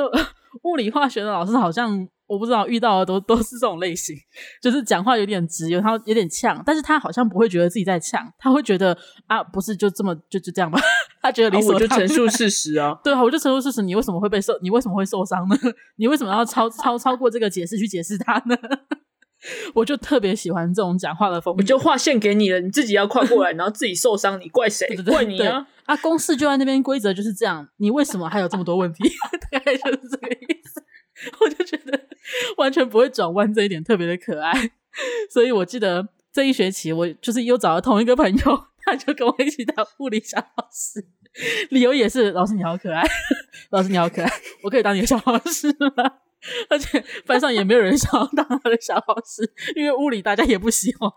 [0.64, 4.16] 物理化学的老师好像我不知道遇到的都都是这种类型，
[4.62, 8.96] 就是讲话有点直，有他有点呛，但是他好像不会觉得自己在呛，他会觉得
[9.28, 10.80] 啊，不是就这么就就这样吧，
[11.22, 15.56] 他觉得理所就陈述事实啊，对啊，我就陈述事实，你为什么会被受，你为什么会受伤呢？
[15.98, 18.56] 你为什么要超超超过这个解释去解释他呢？
[19.74, 24.88] 我就特别喜欢这种讲话的风格，我就划线给你了，你自己要跨过来，然后自己受伤，你怪谁？
[25.06, 25.66] 怪你啊！
[25.86, 29.04] 啊，公式就在那边，规则就是这样，你为什么还有这么多问题？
[29.52, 30.84] 大概就是这个意思。
[31.42, 32.00] 我就觉得
[32.58, 34.72] 完全不会转弯，这一点特别的可爱。
[35.30, 41.06] 所以我记得这一学期，我就是又找了同一个朋友，他就跟我一起当物理小老师，
[41.72, 43.04] 理由也是老师你好可爱，
[43.72, 44.32] 老师你好可爱，
[44.64, 46.20] 我可以当你的小老师吗？
[46.70, 51.12] 而且班上也没有人想要当他的小老师，因为物理大家也不喜欢，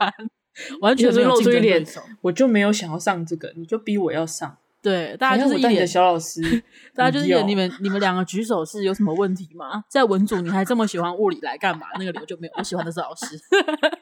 [0.80, 1.84] 完全没有露出一点，
[2.22, 6.40] 我就没有想要上这个，你就逼我要上，对，大家就是一脸小老师，
[6.94, 9.84] 大家就是一脸你们你们两个举手是有什么问题吗？
[9.88, 11.86] 在文组你还这么喜欢物理来干嘛？
[11.98, 13.38] 那个理由就没有，我喜欢的是老师，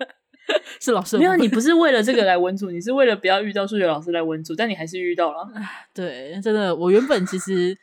[0.81, 1.19] 是老师。
[1.19, 5.47] 没有，你不是为了这个来文组，你是为了不要遇到数学老师来文组，但你还是遇到了。
[5.95, 7.77] 对，真的，我原本其实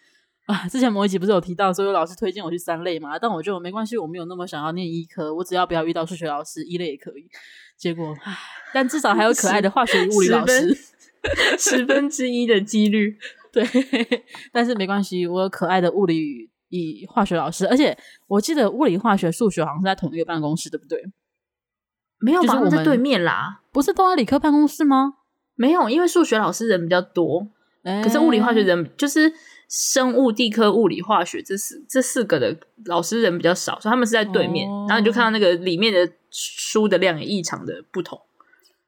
[0.47, 7.29] 啊，之前某一集不是有提到说有老师推荐我去三类嘛，但我就没关系，我没有那么想要念医科，我只要不要遇到数学老师，一类也可以。
[7.77, 8.15] 结果，
[8.73, 10.75] 但至少还有可爱的化学与物理老师。
[11.59, 13.17] 十分之一的几率，
[13.51, 13.65] 对，
[14.53, 21.03] 但是没关系，我有可爱的物理与化学老师，而且我记得物理、化学、数学好像是在同一个办公室，对不对？
[22.19, 25.15] 没有吧，就是我们在对面啦，不是都在理科办公室吗？
[25.55, 27.45] 没有，因为数学老师人比较多，
[27.83, 29.33] 欸、可是物理、化学人就是
[29.67, 38.19] 生物、地科、物理、化学这四这四个的老师人比较少，所以他们是在对面，哦、然后你就看到那个里面的书的量也异常的不同。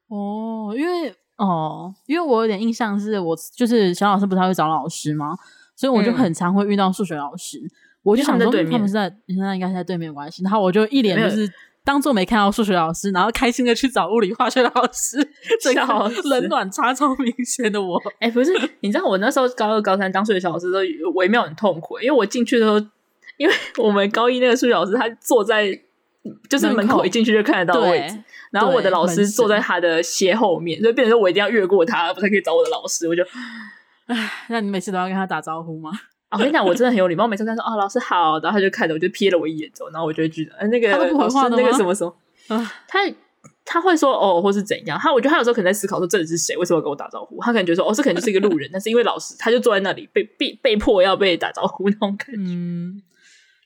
[0.08, 1.14] 哦，因为。
[1.36, 5.34] 哦，因为我有点印象是我就是小老师不太会找老师嘛，
[5.74, 7.58] 所以我就很常会遇到数学老师。
[7.58, 7.70] 嗯、
[8.02, 10.42] 我就想说他们是在，现在应该是在对面关系。
[10.42, 11.50] 然后我就一脸就是
[11.84, 15.18] 当做没看到数学老师，然后开心的去找物理化学老师。
[15.60, 20.78] 这个冷暖差超明显的我， 哎、欸，不是，你知道我那时候高二、高三当数学小老师都
[21.14, 22.78] 微妙很痛苦，因为我进去的时候，
[23.36, 25.80] 因为我们高一那个数学老师他坐在。
[26.50, 28.14] 就是门口一进去就看得到位置，
[28.50, 33.08] 然后我的老师坐在他的斜后面，所以变成我一定要越过他，不才可以找我的老师。
[33.08, 33.22] 我就，
[34.04, 35.90] 唉，那你每次都要跟他打招呼吗？
[36.32, 42.14] 我跟你讲，我真的很有礼貌，我每次跟他说哦，老师好，然后他就看着我就瞥了我一眼之后，然后我就会觉得，呃，那个老师那个什么什么，
[42.86, 42.98] 他
[43.64, 44.98] 他会说哦，或是怎样？
[44.98, 47.40] 他我觉得他有时候可能在思考说这里是谁，为什么要跟我打招呼？
[47.42, 52.42] 他可能觉得说哦，这可能就是一个路人，但是因为老师他就坐在那里，被被被迫要被打招呼那种感觉。
[52.52, 53.02] 嗯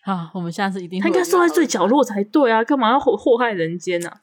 [0.04, 1.02] 好，我们下次一定会。
[1.02, 4.20] 他应该坐在最角落才对啊，干嘛要祸祸害人间呢、啊？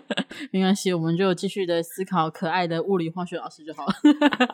[0.50, 3.92] 没关系，我们就继续的思考可爱的物理化学老师就好了。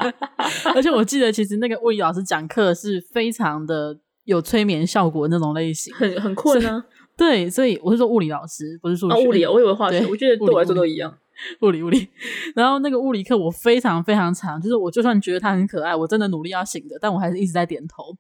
[0.75, 6.85] 而且我记得，其实那个物理老师讲课是非常的有催眠效果那种类型，很很困啊。
[7.17, 9.17] 对，所以我是说物理老师，不是数学。
[9.17, 10.05] 哦、物理，我以为化学。
[10.09, 11.17] 我觉得对我来说都一样。
[11.61, 12.09] 物理物理。
[12.57, 18.13] 然后那个物理课我非常非常长，就是我就算觉得他很可爱，我真的努力要醒的，但我还是一直在点头。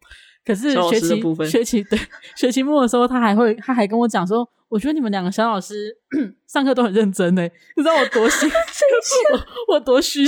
[0.44, 1.98] 可是学期学期对
[2.36, 5.96] 学期末的时候，他还会他还跟我讲说，我觉得你们两个小老师
[6.46, 8.48] 上课都很认真诶，你知道我多心
[9.68, 10.24] 我 我多虚，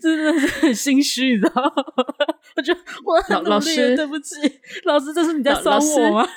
[0.00, 1.72] 真的是很心虚，你知道吗？
[2.56, 4.34] 我觉得我很努力，对不起，
[4.84, 6.28] 老师，这是你在酸我吗？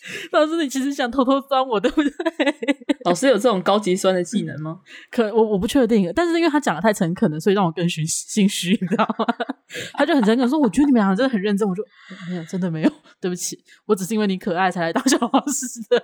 [0.32, 2.10] 老师，你其实想偷偷酸我，对不对？
[3.04, 4.80] 老师有这种高级酸的技能吗？
[5.10, 9.26] 可我我不确定，但是因为他讲的太诚恳了，所以让我更虚心虚，你知道吗？
[9.94, 11.84] 他就很诚恳说：“我觉得你们两个真的很认真。”我说
[12.28, 16.02] ：“没有，真的没有，对不起，我只是因为你可爱才来当小老师的。”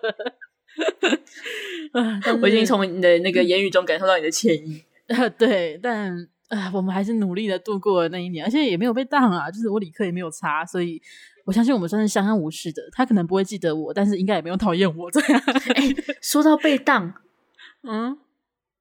[2.42, 4.84] 我已经从你的那个言语中感受到你的歉意。
[5.38, 6.14] 对，但
[6.48, 11.00] 啊，我们还是努力的度过了那一年，而且也没有被当啊，就是我理科也没有差，所以。
[11.46, 12.82] 我相信我们算是相安无事的。
[12.92, 15.42] 他可能不会记得我，但是应该也没有讨厌我这样。
[15.74, 17.14] 哎、欸，说到被当，
[17.88, 18.18] 嗯，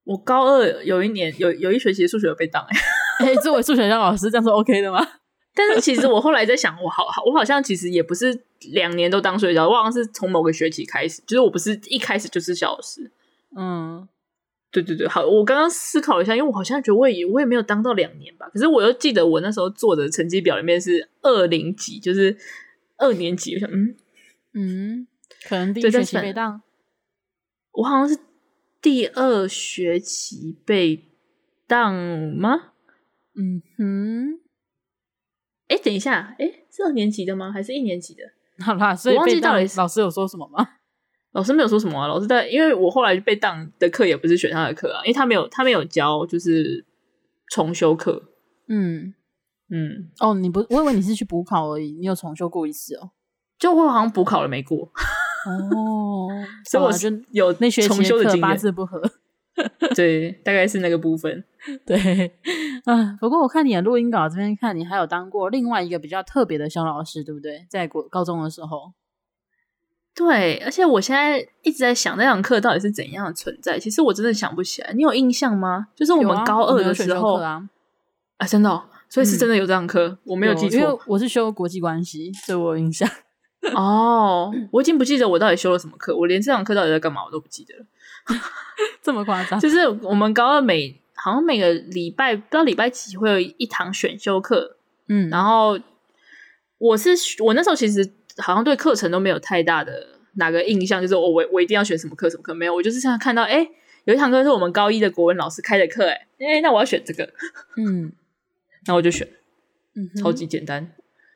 [0.04, 2.78] 我高二有一年有有一学期数学有被当、欸，
[3.23, 4.99] 哎、欸，作为数学教老师，这样是 OK 的吗？
[5.58, 13.10] 但是其实我后来在想，我好好，我好像其实也不是两年都当数学教，我好像是从某个学期开始，就是我不是一开始就是小老师。
[13.56, 14.06] 嗯，
[14.82, 22.38] 对对对，好，我刚刚思考一下，因为我好像觉得我也我也没有当到两年吧，可是我又记得我那时候做的成绩表里面是二零几，就是。
[22.98, 23.94] 二年级，我想，嗯
[24.54, 25.08] 嗯，
[25.50, 26.62] 可能第一学期被当，
[27.74, 28.18] 我好像是
[28.82, 31.04] 第二学期被
[31.68, 32.72] 当吗？
[33.34, 34.40] 嗯哼，
[35.68, 37.52] 哎，等一下，哎，是二年级的吗？
[37.52, 38.24] 还是一年级的？
[38.64, 40.66] 好啦，所以忘记到底老师有说什么吗？
[41.36, 46.84] 老师没有说什么啊，老师在，因为我后来被当的课也不是选他的课啊，因为他没有，他没有教，就是
[47.52, 48.24] 重修课，
[48.67, 49.13] 嗯。
[49.67, 53.10] 嗯，哦，你不，我以为你是去补考而已，你有重修过一次哦？
[53.58, 54.78] 就我好像补考了没过
[55.50, 56.30] 哦，
[56.69, 59.02] 所以我就有那些重修的经验，八字不合，
[59.95, 61.43] 对，大概是那个部分，
[61.84, 62.32] 对
[62.86, 63.17] 啊。
[63.19, 67.65] 不过我看你的录音稿这边看，你还有当过另外一个比较特别的小老师，对不对？
[67.67, 68.93] 在国高中的时候，
[70.15, 75.88] 对，而且我现在一直在想那堂课到底是怎样的存在，其实我真的想不起来，你有印象吗？
[75.93, 77.67] 就是我们高二的时候啊，
[78.38, 78.86] 啊，真的哦。
[79.08, 80.80] 所以是真的有这堂课，嗯、我没有记错。
[80.80, 83.08] 因为我是修国际关系，对我有印象。
[83.75, 87.86] 哦，我已经不记得我到底修了什么课，我连这堂课到底在干嘛我都不记得了。
[89.01, 89.60] 这么夸张？
[89.60, 95.80] 就是我们高二每好像每个礼拜不知道礼拜几会有一堂选修课，嗯，然后
[96.80, 97.12] 我是
[97.43, 98.04] 我那时候其实
[98.38, 103.67] 好像对课程都没有太大的哪个印象，就是我我我一定要选什么课什么课没有，我就是现在看到哎
[104.06, 107.30] 有一堂课是我们高一的国文老师开的课，哎哎那我要选这个，
[107.78, 108.12] 嗯。
[108.88, 109.28] 那我就选，
[109.95, 110.91] 嗯，超级简单。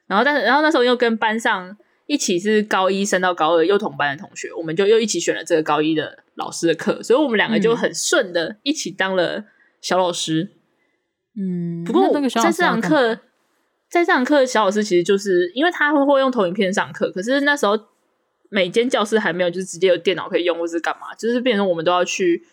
[0.05, 9.45] 然后但是然后那时候又跟班上一起是高一升到高二又同班的同学，我们就又一起选了这个高一的老师的课，所以我们两个就很顺的一起当了
[9.81, 10.51] 小老师。
[11.35, 13.19] 嗯，不过在这堂课，
[13.89, 17.77] 在这堂课小老师其实就是因为他会会用投影片上课，可是那时候
[18.49, 22.45] 每间教室还没有就是直接有电脑可以用，或是干嘛，就是变成我们都要去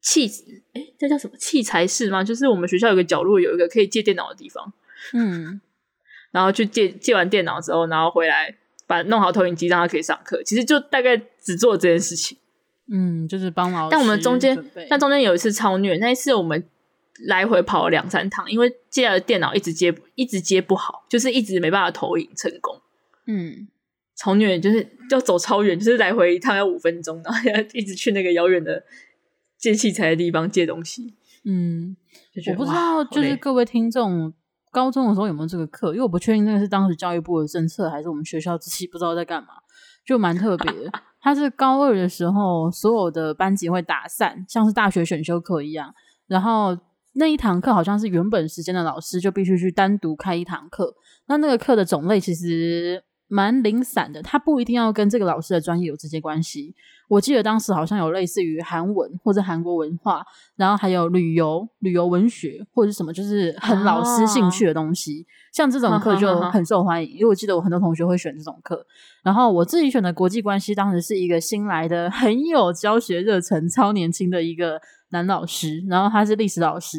[0.00, 0.28] 器
[0.72, 2.24] 哎，这叫什么器材室吗？
[2.24, 4.72] 就是我们学校有个角落有一个可以借电脑的地方，
[5.12, 5.60] 嗯，
[6.32, 8.56] 然后去借借完电脑之后，然后回来
[8.88, 10.42] 把弄好投影机，让他可以上课。
[10.42, 12.36] 其实就大概只做这件事情，
[12.90, 13.88] 嗯，就是帮老师。
[13.92, 16.64] 但我们中间，但中间有一次超虐，那一次我们。
[17.26, 22.80] 来回跑了两三趟，因为借来的电脑一直接一直接不好，就是一直没办法投影成功。
[23.26, 23.68] 嗯，
[24.16, 28.84] 超远，就是要走超远，就是来回一趟要五分钟，然后要一直去那个遥远的
[29.58, 31.14] 借器材的地方借东西。
[31.44, 31.96] 嗯，
[32.50, 34.32] 我不知道，就是各位听众
[34.70, 35.88] 高中的时候有没有这个课？
[35.88, 39.48] 因为我不确定那个是当时教育部的政策，还是我们学校自己不知道在干嘛，
[40.06, 40.92] 就蛮特别的。
[41.20, 45.94] 他是高二的时候，所有的班级会打散，像是大学选修课一样，
[46.26, 46.78] 然后。
[47.18, 50.94] 那一堂课好像是原本时间的老师就必须去单独开一堂课，
[51.26, 56.74] 那那个课的种类其实蛮零散的，它不一定要跟这个老师的专业有直接关系。
[57.08, 60.22] 我记得当时好像有类似于韩文或者韩国文化，
[60.56, 65.24] 然后还有旅游、旅游文学或者什么，就是很老师兴趣的东西。
[65.28, 68.84] 啊、像这种课就很受欢迎，因为我记得我很多同学会选这种课。
[69.22, 74.80] 然后我自己选的国际关系，当时是一个新来的、很有教学热忱、超年轻的一个。
[75.10, 76.98] 男老师，然后他是历史老师，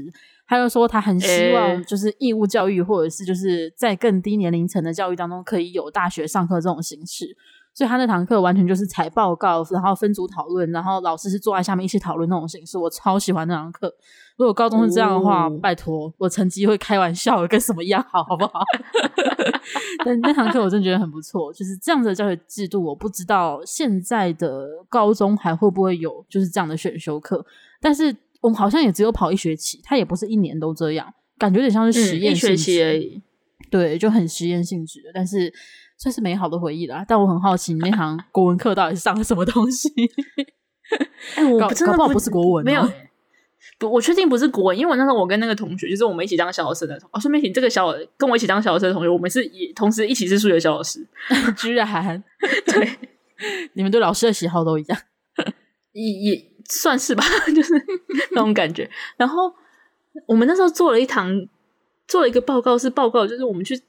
[0.49, 7.37] 他就说他很希望就是义务教育，或者是就是在更低年龄层的教育当中，可以有大学上课这种形式。
[7.71, 12.77] 所以他那堂课完全就是采报告，然后分组讨论，然后老师是坐在下面一起讨论那种形式。
[12.79, 13.93] 我超喜欢那堂课。
[14.37, 18.59] 如果高中是这样的话，哦、拜托我成绩会开玩笑跟什么一样好，好不好？
[20.03, 22.83] 但那堂课我真的觉得很不错，就是这样子的教学制度。
[22.83, 27.45] 我不知道现在的高中还会不会有就是这样的选修课。
[27.79, 33.21] 但是我们好像也只有跑一学期，它也不是一年都这样，感觉有点像是实验性质、嗯、一学期而已。
[33.69, 35.53] 对，就很实验性质的，但是
[35.97, 37.05] 算是美好的回忆啦。
[37.07, 39.89] 但我很好奇，你那堂 国文课到底是上了什么东西？
[41.35, 42.81] 哎、欸，我不知道，搞不好不是国文，没有，
[43.77, 46.95] 不，我确定不是国文，因为我那时候我跟那个同学，就是我们一起当小老师的。
[47.11, 51.05] 哦，顺便请这个小跟我一起当小老师的同学，我们是也同时一起是数学小老师，
[51.55, 52.23] 居然
[52.65, 52.89] 对，
[53.73, 54.99] 你们对老师的喜好都一样，
[55.91, 56.49] 也也。
[56.69, 57.73] 算是吧， 就是
[58.31, 58.89] 那种感觉。
[59.17, 59.51] 然后
[60.27, 61.29] 我们那时候做了一堂，
[62.07, 63.81] 做了一个报告，是报告，就是我们去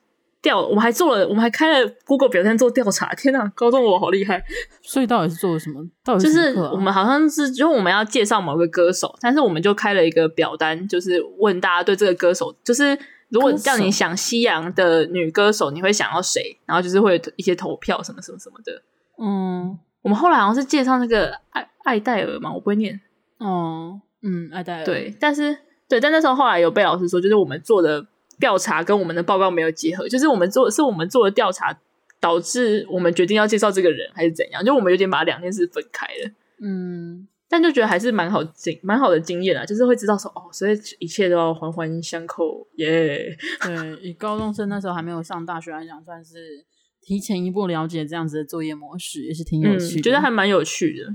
[0.42, 3.14] 调，我们还做了，我们还开了 Google 表单做调查。
[3.14, 4.42] 天哪，高中我好厉害！
[4.82, 5.86] 所以到底是做了什么？
[6.02, 16.58] 到底就是我们好像是，就是我们要介绍某个歌手，但是我们就开了一个表单，就是问大家对这个歌手，就是如果叫你想西洋的女歌手，你会想要谁？
[16.64, 18.82] 然后就是会有一些投票什么什么什么的。
[19.22, 19.78] 嗯。
[20.02, 23.00] 我们后来好像是介绍那个艾艾戴尔嘛，我不会念。
[23.38, 24.84] 哦，嗯，艾戴尔。
[24.84, 25.56] 对，但是
[25.88, 28.06] 对，但那时候后来有被老师说，就是我们做的
[28.38, 31.78] 调查跟我们的报告没有结合，就是我们做是我们做的调查
[32.20, 34.64] 导致我们决定要介绍这个人，还是怎样？
[34.64, 36.30] 就我们有点把两件事分开了。
[36.62, 43.36] 嗯，但就觉得还是蛮好经蛮好的经验啊，就是会知道说哦，所以一切都要环环相扣耶。
[43.62, 46.66] 对，以高中生那时候还没有上大学来讲，算是。
[47.02, 51.06] 提前一步了解这样子的作业模式也是挺有趣的，嗯、觉得还蛮有趣的。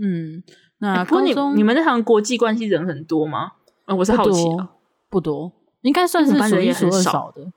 [0.00, 0.42] 嗯，
[0.78, 3.52] 那不过你你们那堂国际关系人很多吗？
[3.84, 4.70] 啊、哦，我是好奇啊，
[5.10, 5.52] 不多，
[5.82, 7.52] 应该算是数一数二少的。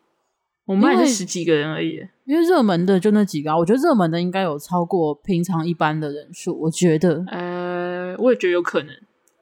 [0.66, 3.56] 我们班也是十几个人而已，因为热门的就那几个。
[3.56, 7.24] 我觉得热门的应该有超过平常一般的人数，我觉得。
[7.28, 8.90] 呃，我也觉得有可能。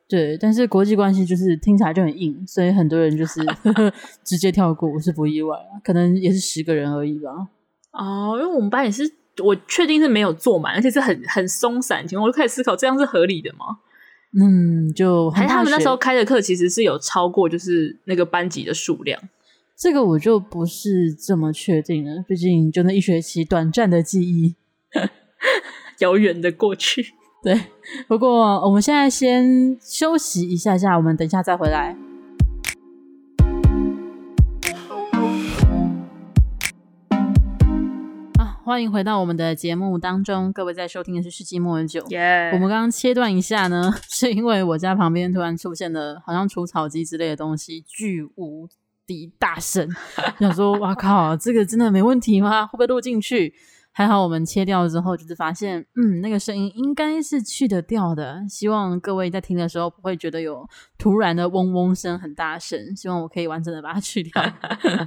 [0.10, 3.40] 对，但是国际关系就是听起来就很硬，所以很多人就是
[4.26, 5.80] 直接跳过，我是不意外啊。
[5.82, 7.30] 可能也是十个人而已吧。
[7.94, 9.10] 哦，因为我们班也是，
[9.44, 12.06] 我确定是没有坐满，而且是很很松散。
[12.06, 13.66] 情况我就开始思考，这样是合理的吗？
[14.36, 19.22] 嗯，就还他们那时候开的课其实是有超过，就是那个班级的数量。
[19.78, 24.56] 这个我就不是这么确定了，毕竟就那一学期短暂的记忆，
[26.00, 27.14] 遥远的过去。
[27.44, 27.60] 对，
[28.08, 31.96] 不过我们现在先休息一下下，我们等一下再回来。
[38.66, 42.02] 欢迎回到我们的节目当中，各位在收听的是《世纪末日酒》。
[42.54, 48.66] 我们刚刚切断一下呢， 是因为我家旁边突然出现了好像除草机之类的东西，巨无
[49.06, 49.86] 敌大声，
[50.40, 52.66] 想说哇靠，这个真的没问题吗？
[52.68, 53.54] 会不会录进去？
[53.92, 58.46] 还好我们切掉之后，就是发现，嗯，那个声音应该是去得掉的。
[58.48, 60.66] 希望各位在听的时候不会觉得有
[60.98, 62.96] 突然的嗡嗡声很大声。
[62.96, 64.42] 希望我可以完整的把它去掉。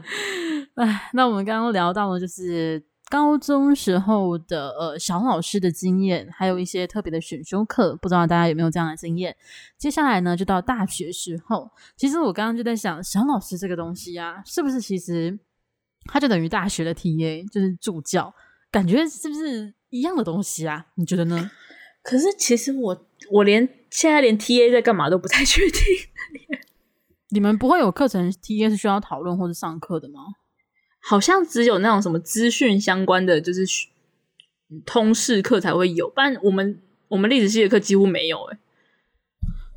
[0.76, 9.36] 哎，那我们刚刚聊到的就是高中时候的呃小老师的经验，还有一些特别的选修课，不知道大家有没有这样的经验？
[9.78, 11.70] 接下来呢，就到大学时候。
[11.96, 15.38] 其实我刚刚就在想，小老师这个东西啊，是不是其实
[16.06, 18.34] 它就等于大学的 TA，就是助教？
[18.70, 20.86] 感觉是不是一样的东西啊？
[20.96, 21.50] 你觉得呢？
[22.02, 25.80] 可是其实我我连现在连 T A 在干嘛都不太确定。
[27.30, 30.20] 你们不会有课程 T A 是需要讨论或者上课的吗？
[31.08, 33.64] 好像只有那种什么资讯相关的，就是
[34.84, 36.08] 通识课才会有。
[36.10, 38.38] 不然我们我们历史系的课几乎没有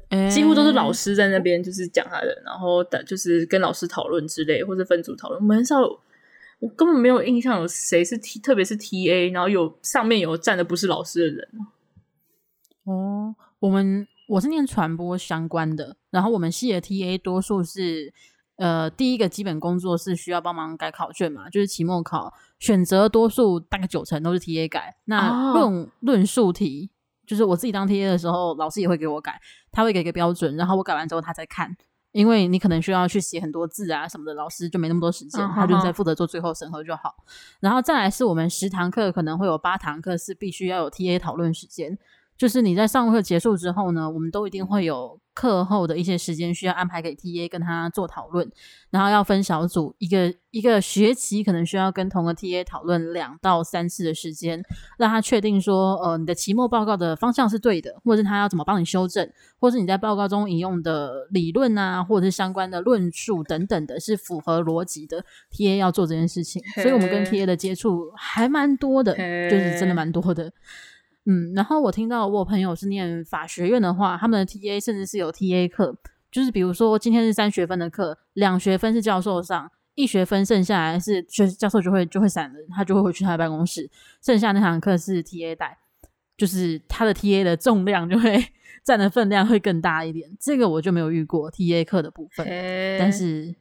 [0.10, 5.40] 哎、几乎都是老师在那边就是讲他的，然后就是跟老师讨论之类，或者分组讨论。
[5.40, 5.78] 我们很少。
[6.62, 11.50] 我根本没有印象有谁是 T，特别是 TA，然后有上面有站的不是老师的人。
[12.84, 18.12] 哦，我们我是念传播相关的，然后我们系的 TA 多数是
[18.60, 24.96] 呃第一个基本工作是需要帮忙改考卷嘛，就是期末考选择多数大概九成都是 TA 改。
[25.06, 26.92] 那论论述题，
[27.26, 29.40] 就是我自己当 TA 的时候，老师也会给我改，
[29.72, 31.76] 他会给个标准，然后我改完之后他再看。
[32.12, 37.16] 因为你可能需要去写很多字啊什么的，老师就没那么多时间，他就在负责做最后审核就好。
[37.60, 41.98] 然后再来是我们十堂课可能会有八堂课是必须要有 TA 讨论时间。
[42.36, 48.52] 就是你在上课结束之后呢，我们都一定会有课后的一些时间需要安排给 TA 跟他做讨论，
[48.90, 54.62] 然后要分小组，一个一个学期可能需要跟同个 TA 讨论两到三次的时间，
[54.98, 65.24] 让他确定说，呃，你的期末报告的方向是对的，或者是他要怎么帮你修正，或是你在报告中引用的理论啊，或者是相关的论述等等的，是符合逻辑的
[65.56, 69.14] ，TA 要做这件事情，所以我们跟 TA 的接触还蛮多的，
[69.50, 70.52] 就是真的蛮多的。
[71.32, 75.96] 嗯，然后我听到我朋友是念法学院的话，他们的 TA 甚至是有 TA 课，
[76.32, 83.88] 就是比如说今天是三学分的课，两学分是教授上，一学分剩下来是学教授就会就会散人，他就会回去他的办公室，
[84.24, 85.78] 剩下那堂课是 TA 带，
[86.36, 88.44] 就是他的 TA 的重量就会
[88.84, 90.28] 占的分量会更大一点。
[90.40, 92.44] 这个我就没有遇过 TA 课的部分，
[92.98, 93.54] 但是。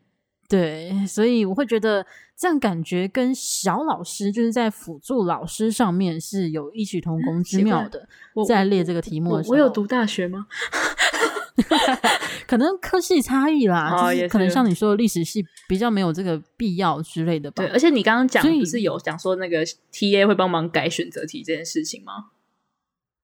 [0.49, 8.09] 对，所以我会觉得这样感觉跟小老师就是在辅助老师上面是有异曲同工之妙的。
[8.47, 10.47] 在列这个题目的时候，我，我，我有读大学吗？
[12.47, 17.63] 可能科系差异啦，哦、就是可能像你说的历史系比较没有这个必要之类的吧。
[17.63, 22.31] 对，而且你刚刚讲不是有讲说那个 TA 会帮忙改选择题这件事情吗？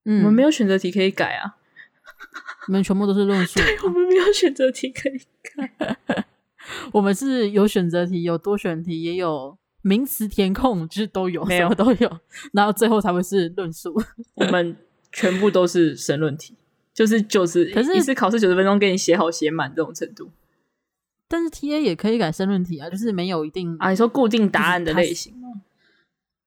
[0.05, 1.57] 嗯，我们没有选择题可以改啊，
[2.68, 3.61] 我们全部都是论 述。
[3.61, 5.18] 对，我们没有选择题可以
[5.57, 5.97] 改。
[6.93, 12.19] 我们是有选择题，有多选题，也有名词填空，就是都有，没有什么都有，
[12.53, 13.95] 然后最后才会是论述。
[14.35, 14.77] 我们
[15.12, 16.55] 全部都是申论题，
[16.93, 20.31] 就是就是，可是一次考试九十分钟给你写好写满这种程度。
[21.29, 23.91] 但是 T A 也可以改申论题啊，就是没有一定啊。
[23.91, 25.49] 你说固定答案的类型吗？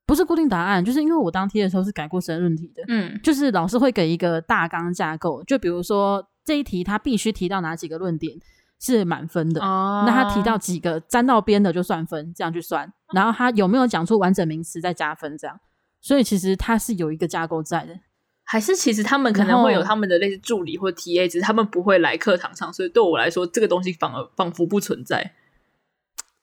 [0.06, 2.84] 不是固定答案，就是因为我当 T 的时候是改过申论题的。
[2.88, 8.38] 嗯，就是老师会给一个大纲架构，就比如说这一题他必须提到哪几个论点。
[8.80, 10.06] 是满分的，oh.
[10.06, 12.92] 那他提到几个沾到边的就算分，这样去算。
[13.14, 15.60] 然后他有没有讲出完整名词再加分，这样。
[16.00, 18.00] 所以其实他是有一个架构在的，
[18.44, 25.34] 还是其实他们可能会有他们的类似助理或 TA，只是他们不会来课堂上，所以对我来说这个东西反而仿佛不存在。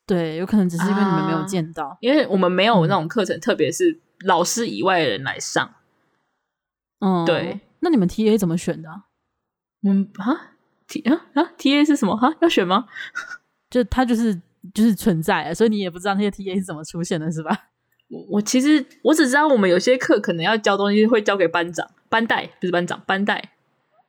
[0.07, 5.74] 对，有可能只是因为你们没有见到，uh, 因为我们没有那种课程，嗯、特别是老师以外的人来上。
[6.99, 7.61] 嗯，对。
[7.80, 8.91] 那你们 TA 怎么选的？
[9.87, 10.54] 嗯啊。
[10.89, 12.16] T 啊啊！T A 是什么？
[12.16, 12.87] 哈，要选吗？
[13.70, 14.35] 就它就是
[14.72, 17.68] 就是存在啊，所以你也不知道那些 T A 是怎么出现的，是吧？
[18.11, 23.53] 我我其实我只知道我们有些课可能要交东西会交给班长班代，不是班长班代。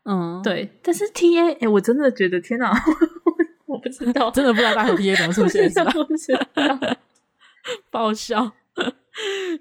[0.04, 0.70] 嗯，对。
[0.84, 2.72] 但是 T A，哎、欸，我真的觉得天哪，
[3.66, 5.92] 我不知道，真的不知道大学 T A 怎么出现，是吧？
[7.90, 8.44] 爆笑，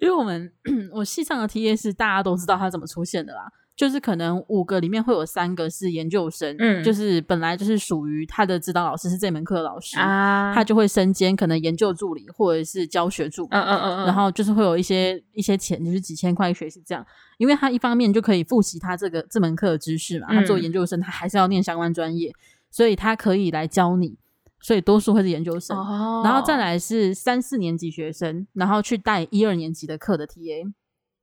[0.01, 0.53] 因为我们
[0.93, 3.51] 我系上的 T A 是大家都知道他怎么出现的啦。
[3.77, 17.05] 就是可能五个里面会有三个是研究生，嗯，就是本来就是属于他的指导老师是这门课的老师啊，他就会身兼可能研究助理或者是教学助理，嗯嗯嗯，然后就是会有一些一些钱，就是几千块一学习这样，
[17.39, 22.33] 因为他一方面就可以复习他这个这门课的知识嘛，他做研究生他还是要念相关专业，
[22.71, 24.17] 所以他可以来教你，
[24.61, 30.73] 所以多数会是研究生，哦，然后再来是三四年级学生，然后去带一二年级的课的 TA。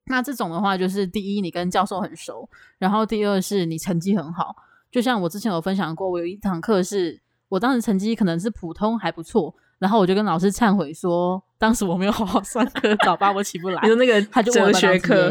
[0.06, 4.56] 那这种的话，就是第一，你跟教授很熟，然后第二是你成绩很好。
[4.92, 13.82] 就像我之前有分享过，我有一堂课是我当时成绩可能是普通还不错，然后我就跟老师忏悔说，当时我没有好好算课，早八我起不来。
[13.84, 15.30] 你说那个他就哲学课，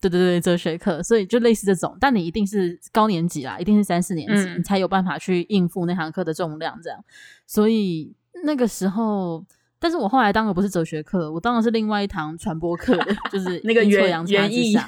[0.00, 7.02] 对对对，哲学课，所以就类似这种，但你一定是高年级啦，一定是三四年级，嗯、你才有办法去应付那堂课的重量，这样。
[7.46, 8.12] 所以
[8.44, 9.44] 那个时候，
[9.82, 14.76] 但是我后来当的不是哲学课，我当的是另外一堂传播课的， 就是那个园园艺。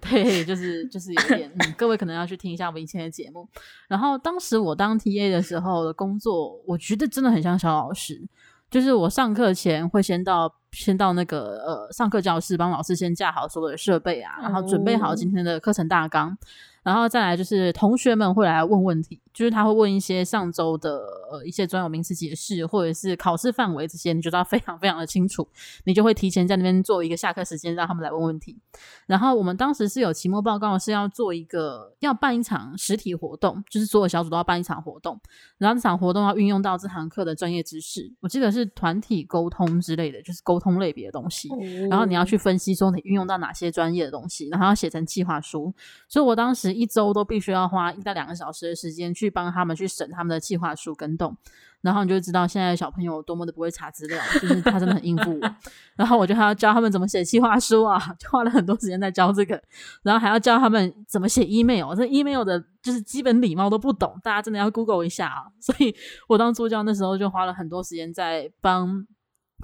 [0.00, 3.48] 对，就是就是有点、嗯，各位可能要去听一下我们以前的节目。
[3.86, 8.20] 然后当时我当 TA 的时候的工作，我觉得真的很像小老师，
[8.68, 16.36] 就是我上课前会先到先到那个呃上课教室，帮老师先架好所有的设备啊，然后准备好今天的课程大纲。
[16.82, 20.98] 然后再来就是同学们会来问问题，就是他会问一些上周的
[21.30, 25.46] 呃一些专有名词解释，或者是考试范围这些，你觉得非常非常的清楚，
[25.84, 28.58] 你就会提前在那边做一个下课时间，让他们来问问题。
[29.06, 35.20] 然后我们当时是有期末报告，是要做一个要办一场实体活动，就是所有小组都要办一场活动，
[35.58, 41.50] 然后这场活动要运用到这堂课的专业知识，我记得是团体沟通之类的，就是沟通类别的东西。
[41.90, 45.74] 然后你要去分析说你运用到哪些专业的东西，然后要写成计划书。
[46.08, 46.69] 所以我当时。
[46.72, 51.36] 一周都必须要花一到两个小时的时间去帮他们去审他们的计划书跟动，
[51.80, 55.54] 然后你就知道现在的小朋友多么的不会查资料，就是他真的很应付我。
[55.96, 59.60] 然后我就还要教他们怎么写计划书啊，就花了很多时间在教这个，
[60.02, 65.44] 然后还要教他们怎么写 email，这 email 的就是基本礼貌都不懂，大家真的要 Google 一下啊。
[65.60, 65.94] 所以
[66.28, 69.06] 我当助教那时候就花了很多时间在帮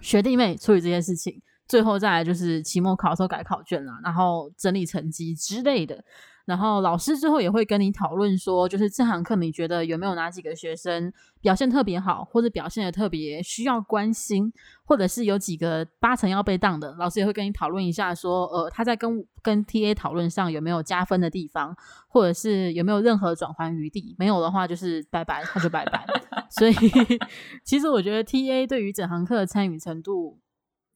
[0.00, 6.04] 学弟妹处理这些事情，最后再来就是期末考的时候改考卷啊，然后整理成绩之类的。
[6.46, 14.52] 然后老师之后也会跟你讨论说，就是这堂课你觉得有没有哪几个学生表现特别好，或者表现得特别需要关心，
[14.84, 21.76] 或者是有几个八成要被当的，老师也会跟你讨论一下说，呃，他在跟跟 TA 讨论上有没有加分的地方，
[22.08, 26.06] 或者是有没有任何转圜余地，没有的话就是拜拜，他就拜拜。
[26.48, 26.74] 所以
[27.64, 30.38] 其实我觉得 TA 对于整堂课的参与程度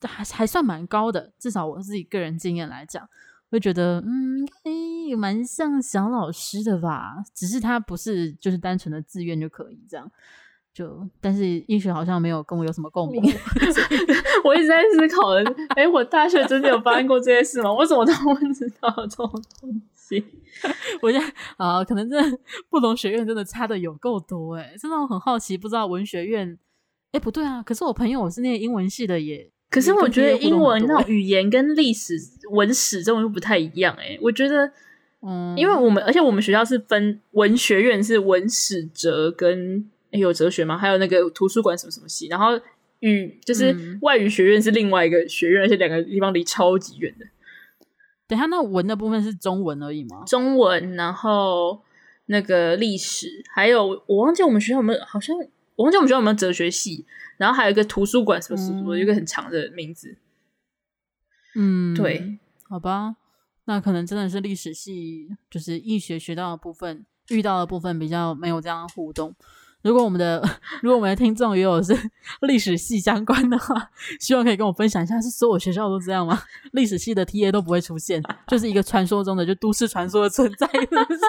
[0.03, 3.09] 还还算蛮高的，至少我自己个人经验来讲。
[3.51, 10.09] 会觉得，嗯，应该蛮像小老师的吧，只是他不是就是单纯的自愿就可以这样，
[10.73, 13.21] 就但是医学好像没有跟我有什么共鸣。
[14.45, 17.73] 我一直在思考的，哎，我大学真的有发生过这些事吗？
[17.73, 19.29] 我怎么都不知道这种
[19.61, 20.25] 东西？
[21.03, 22.17] 我现在啊，可能这
[22.69, 26.59] 不同学院真的差的有够多哎，真的我很好奇，不知道文学院，
[27.13, 29.51] 哎，不对啊，可是我朋友我是念英文系的也。
[29.71, 32.15] 可是我觉得英文那种语言跟历史
[32.51, 34.73] 文史这种又不太一样诶、欸、我觉得，
[35.23, 40.77] 嗯，因为我们而且我们学校是分文学院是文史哲跟、欸、有哲学吗？
[40.77, 42.59] 还有那个图书馆什么什么系，然后
[42.99, 47.25] 语就是外语学院是另外一个学院，而且两个地方离超级远的。
[48.27, 50.25] 等下那文的部分是中文而已吗？
[50.27, 51.81] 中文，然后
[52.27, 55.37] 那个历史，还有我忘记我们学校有没有，好像
[55.81, 57.07] 我忘记我们学校有没有哲学系。
[57.39, 60.19] 然后还有一个图书馆，什么什么，一个很长的名字。
[61.57, 63.17] 嗯，对，好吧，
[63.65, 69.35] 那可能真的是历史系，就是医学学到的部分，遇到的部分比较没有这样的互动。
[69.81, 70.47] 如果我们的，
[70.83, 71.97] 如果我们的听众也有是
[72.47, 76.43] 历史系相关的话，希望可以跟我分享一下，是所有学校都这样吗？
[76.73, 81.21] 历史系的 TA 都不会出现，就是一个传说中的，就都市传说的存在，是不是？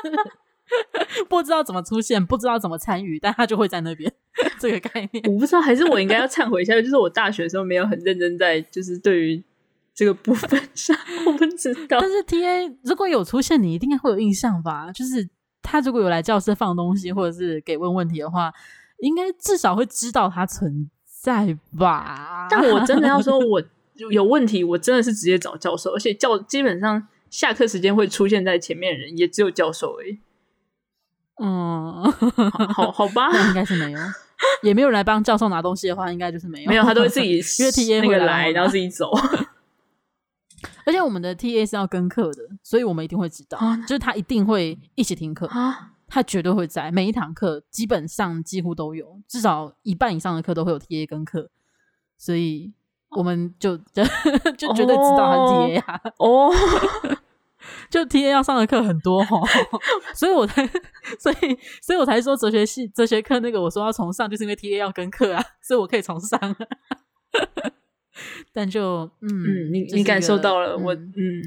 [1.27, 4.11] 不知道怎么出现，不知道怎么参与，但他就会在那边。
[4.59, 9.43] 这个概念，我不知道，还是我应该要忏悔一下， 就是我大学的时候没有很认真在，就是对于
[9.93, 10.95] 这个部分 上，
[11.27, 11.99] 我不知道。
[11.99, 14.89] 但是 TA 如果有出现，你一定会有印象吧？
[14.93, 15.27] 就是
[15.61, 18.51] 他如果有来教室放东西，或者是给问问题的话，
[18.99, 22.47] 应该至少会知道他存在吧？
[22.49, 23.61] 但我真的要说，我
[24.11, 30.19] 有问题，我真的是直接找教授，而且教基本上下课时间会出现在前面的人，也只有教授而已。
[31.43, 32.03] 嗯，
[32.73, 33.99] 好好吧， 那应该是没有，
[34.61, 36.69] 也没有人来帮教授拿东西的话，应该就是没有。
[36.69, 39.09] 没有，他都会自己 约 TA 会来，然后自己走。
[40.85, 51.49] 而且我们的 TA 是要跟课的，所以我们一定会知道，啊、就是他一定会一起听课，啊、他绝对会在每一堂课，基本上几乎都有，至少一半以上的课都会有 TA 跟课，
[52.17, 52.71] 所以
[53.09, 54.03] 我们就就
[54.57, 56.01] 就绝对知道他是 TA 啊。
[56.17, 56.51] 哦。
[57.89, 59.47] 就 TA 要上的课很多哦，
[60.15, 60.65] 所以我才，
[61.19, 66.39] 所以，所以我才说哲学系哲学课那个我说要重上，就是因为 TA 要跟课啊，所以我可以重上。
[68.53, 71.41] 但就嗯，嗯，你你感受到了我，嗯，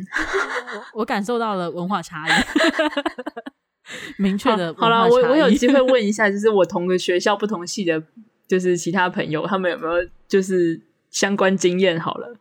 [0.94, 2.32] 我我感受到了文化差异，
[4.18, 4.74] 明确的。
[4.74, 8.02] 好了，我我有机会问一下，就是我同个学校不同系的，
[8.48, 9.92] 就是其他朋友，他们有没有
[10.26, 12.00] 就是相关经验？
[12.00, 12.34] 好了。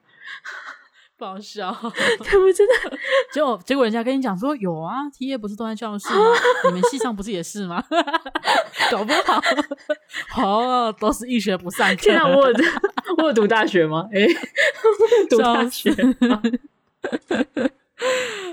[1.23, 1.71] 不好笑，
[2.19, 2.97] 他不真的？
[3.33, 6.19] 结果结果人家跟你讲说有啊，TA 不是都在教室吗？
[6.67, 7.81] 你们系上不是也是吗？
[8.91, 9.41] 搞不好，
[10.29, 12.01] 好都是一学不上课。
[12.03, 12.55] 现在我有
[13.19, 14.05] 我有读大学吗？
[14.11, 14.27] 哎、欸，
[15.29, 15.89] 读大学。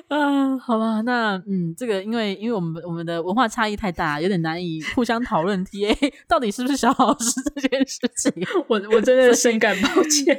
[0.06, 8.32] 啊，好吧，那嗯，这个因为因为我们我们的文化差异太大，有点难以互相讨论 TA 到底是不是小老师这件事情。
[8.68, 10.38] 我我真的深感抱歉。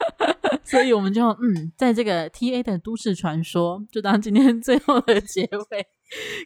[0.64, 5.86] 所以我们就嗯，在这个 TA 的都市传说，就当今天最后的结尾，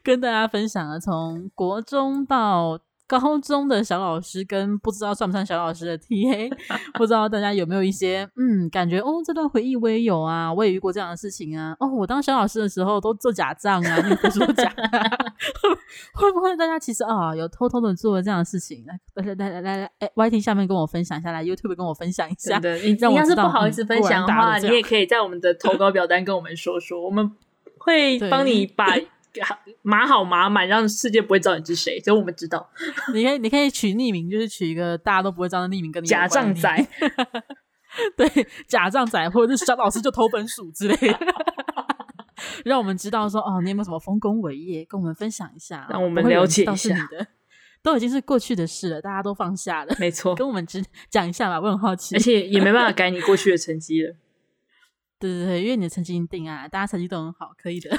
[0.02, 2.78] 跟大家分享了从国中到
[3.18, 6.50] 高中的小老师跟不知道算不算小老师的 TA，
[6.94, 11.76] 不知道大家有没有一些嗯感觉哦，这段回忆我也有啊，我也遇过这样的事情啊。
[11.78, 14.72] 哦，我当小老师的时候都做假账啊，你不说假，
[16.14, 18.84] 会不会大家其实啊、哦、有偷偷的做了这样的事情？
[18.86, 22.58] 来来来来来，哎，YT 下面跟我分享一下，来 YouTube 跟我分享一下。
[22.58, 27.30] 对，你要是不好意思分享的话，嗯、你也可以在我们的投稿表单跟我们说说，我们
[27.78, 28.86] 会帮你把。
[29.82, 32.70] 码好码满，让世界不会知道你是谁，只有我们知道。
[33.14, 36.88] 你可以，你可以取匿名，就是取一个大家都不会知道的匿名，跟你假账仔，
[38.16, 38.28] 对，
[38.66, 41.18] 假账仔，或者是小老师就偷本鼠之类的，
[42.64, 46.94] 让我们知道说哦，你有没有什么丰功伟业，跟我们分享一下，让我们了解一下。
[47.82, 54.14] 都已经是过去的事了，大家都放下了，没错，跟我们只讲一下吧，我很好奇，而且也没办法改你过去的成绩了。
[55.18, 57.90] 对对对，因为你的成绩已经定啊，大家成绩都很好，可以的。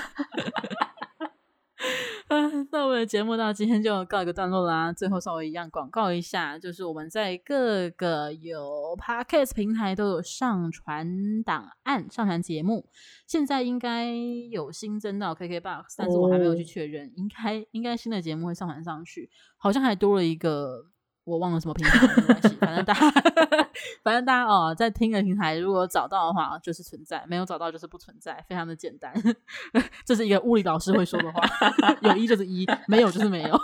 [2.29, 4.91] 嗯， 那我们的节目到今天就告一个段落啦。
[4.93, 12.87] 最后稍微一样广告一下，就是我们在各个有 Podcast 平台都有上传档案、上传节目。
[13.27, 14.13] 现在应该
[14.49, 20.92] 有新增到 KKBOX，但是我还没有去确认，应该应该新的节目会上传上去，好像还多了一个。
[21.25, 23.11] 我忘了什么平台，没关系，反正大家，
[24.03, 29.13] 反正大家哦，在听的平台，如果找到的话就是存在，没有找到就是不存在，非常的简单。
[30.05, 31.41] 这是一个物理老师会说的话，
[32.01, 33.59] 有一就是一，没有就是没有。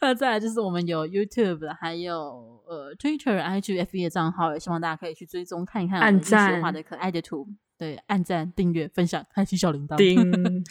[0.00, 7.46] 那再来就是我们有 YouTube，还有呃 Twitter、IG、FB 的账号，也希望大家可以去追踪看一看我们这些画的可爱的图。
[7.80, 10.62] 对，按赞、订阅、分享、开启小铃铛， 叮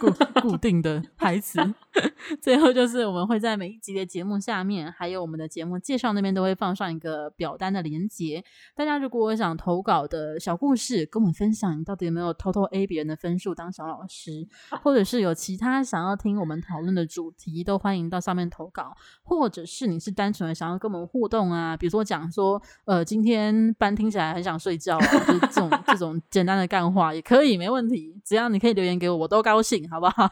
[0.00, 1.60] 固固定的台词。
[2.42, 8.42] 最后就是我们会在每一集的节目下面，还有我们的节目介绍那边都会放上一个表单的连接。
[8.74, 14.44] 大家如果想投稿的小故事，跟我们分享，你到底有没有偷偷 A 别人的分数当小老师，
[14.82, 18.96] 或者是有其他想要听我们讨论的主题，都欢迎到上面投稿。
[19.22, 26.20] 或者是你是单纯的想要跟我们互动啊，比如说讲说，呃，今天班听起来很想睡觉，就是这种这种。
[26.40, 28.18] 简单的干话也可以，没问题。
[28.24, 30.30] 只要你可以留言给我，我都高兴，好不好？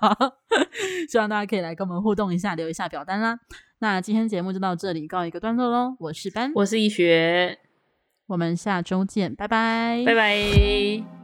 [1.06, 3.38] 希望大家可以来跟我们互动一下，留一下表单啦。
[3.80, 5.94] 那今天节目就到这里，告一个段落喽。
[6.00, 7.58] 我是班，我是易学，
[8.26, 11.17] 我们下周见，拜拜，拜拜。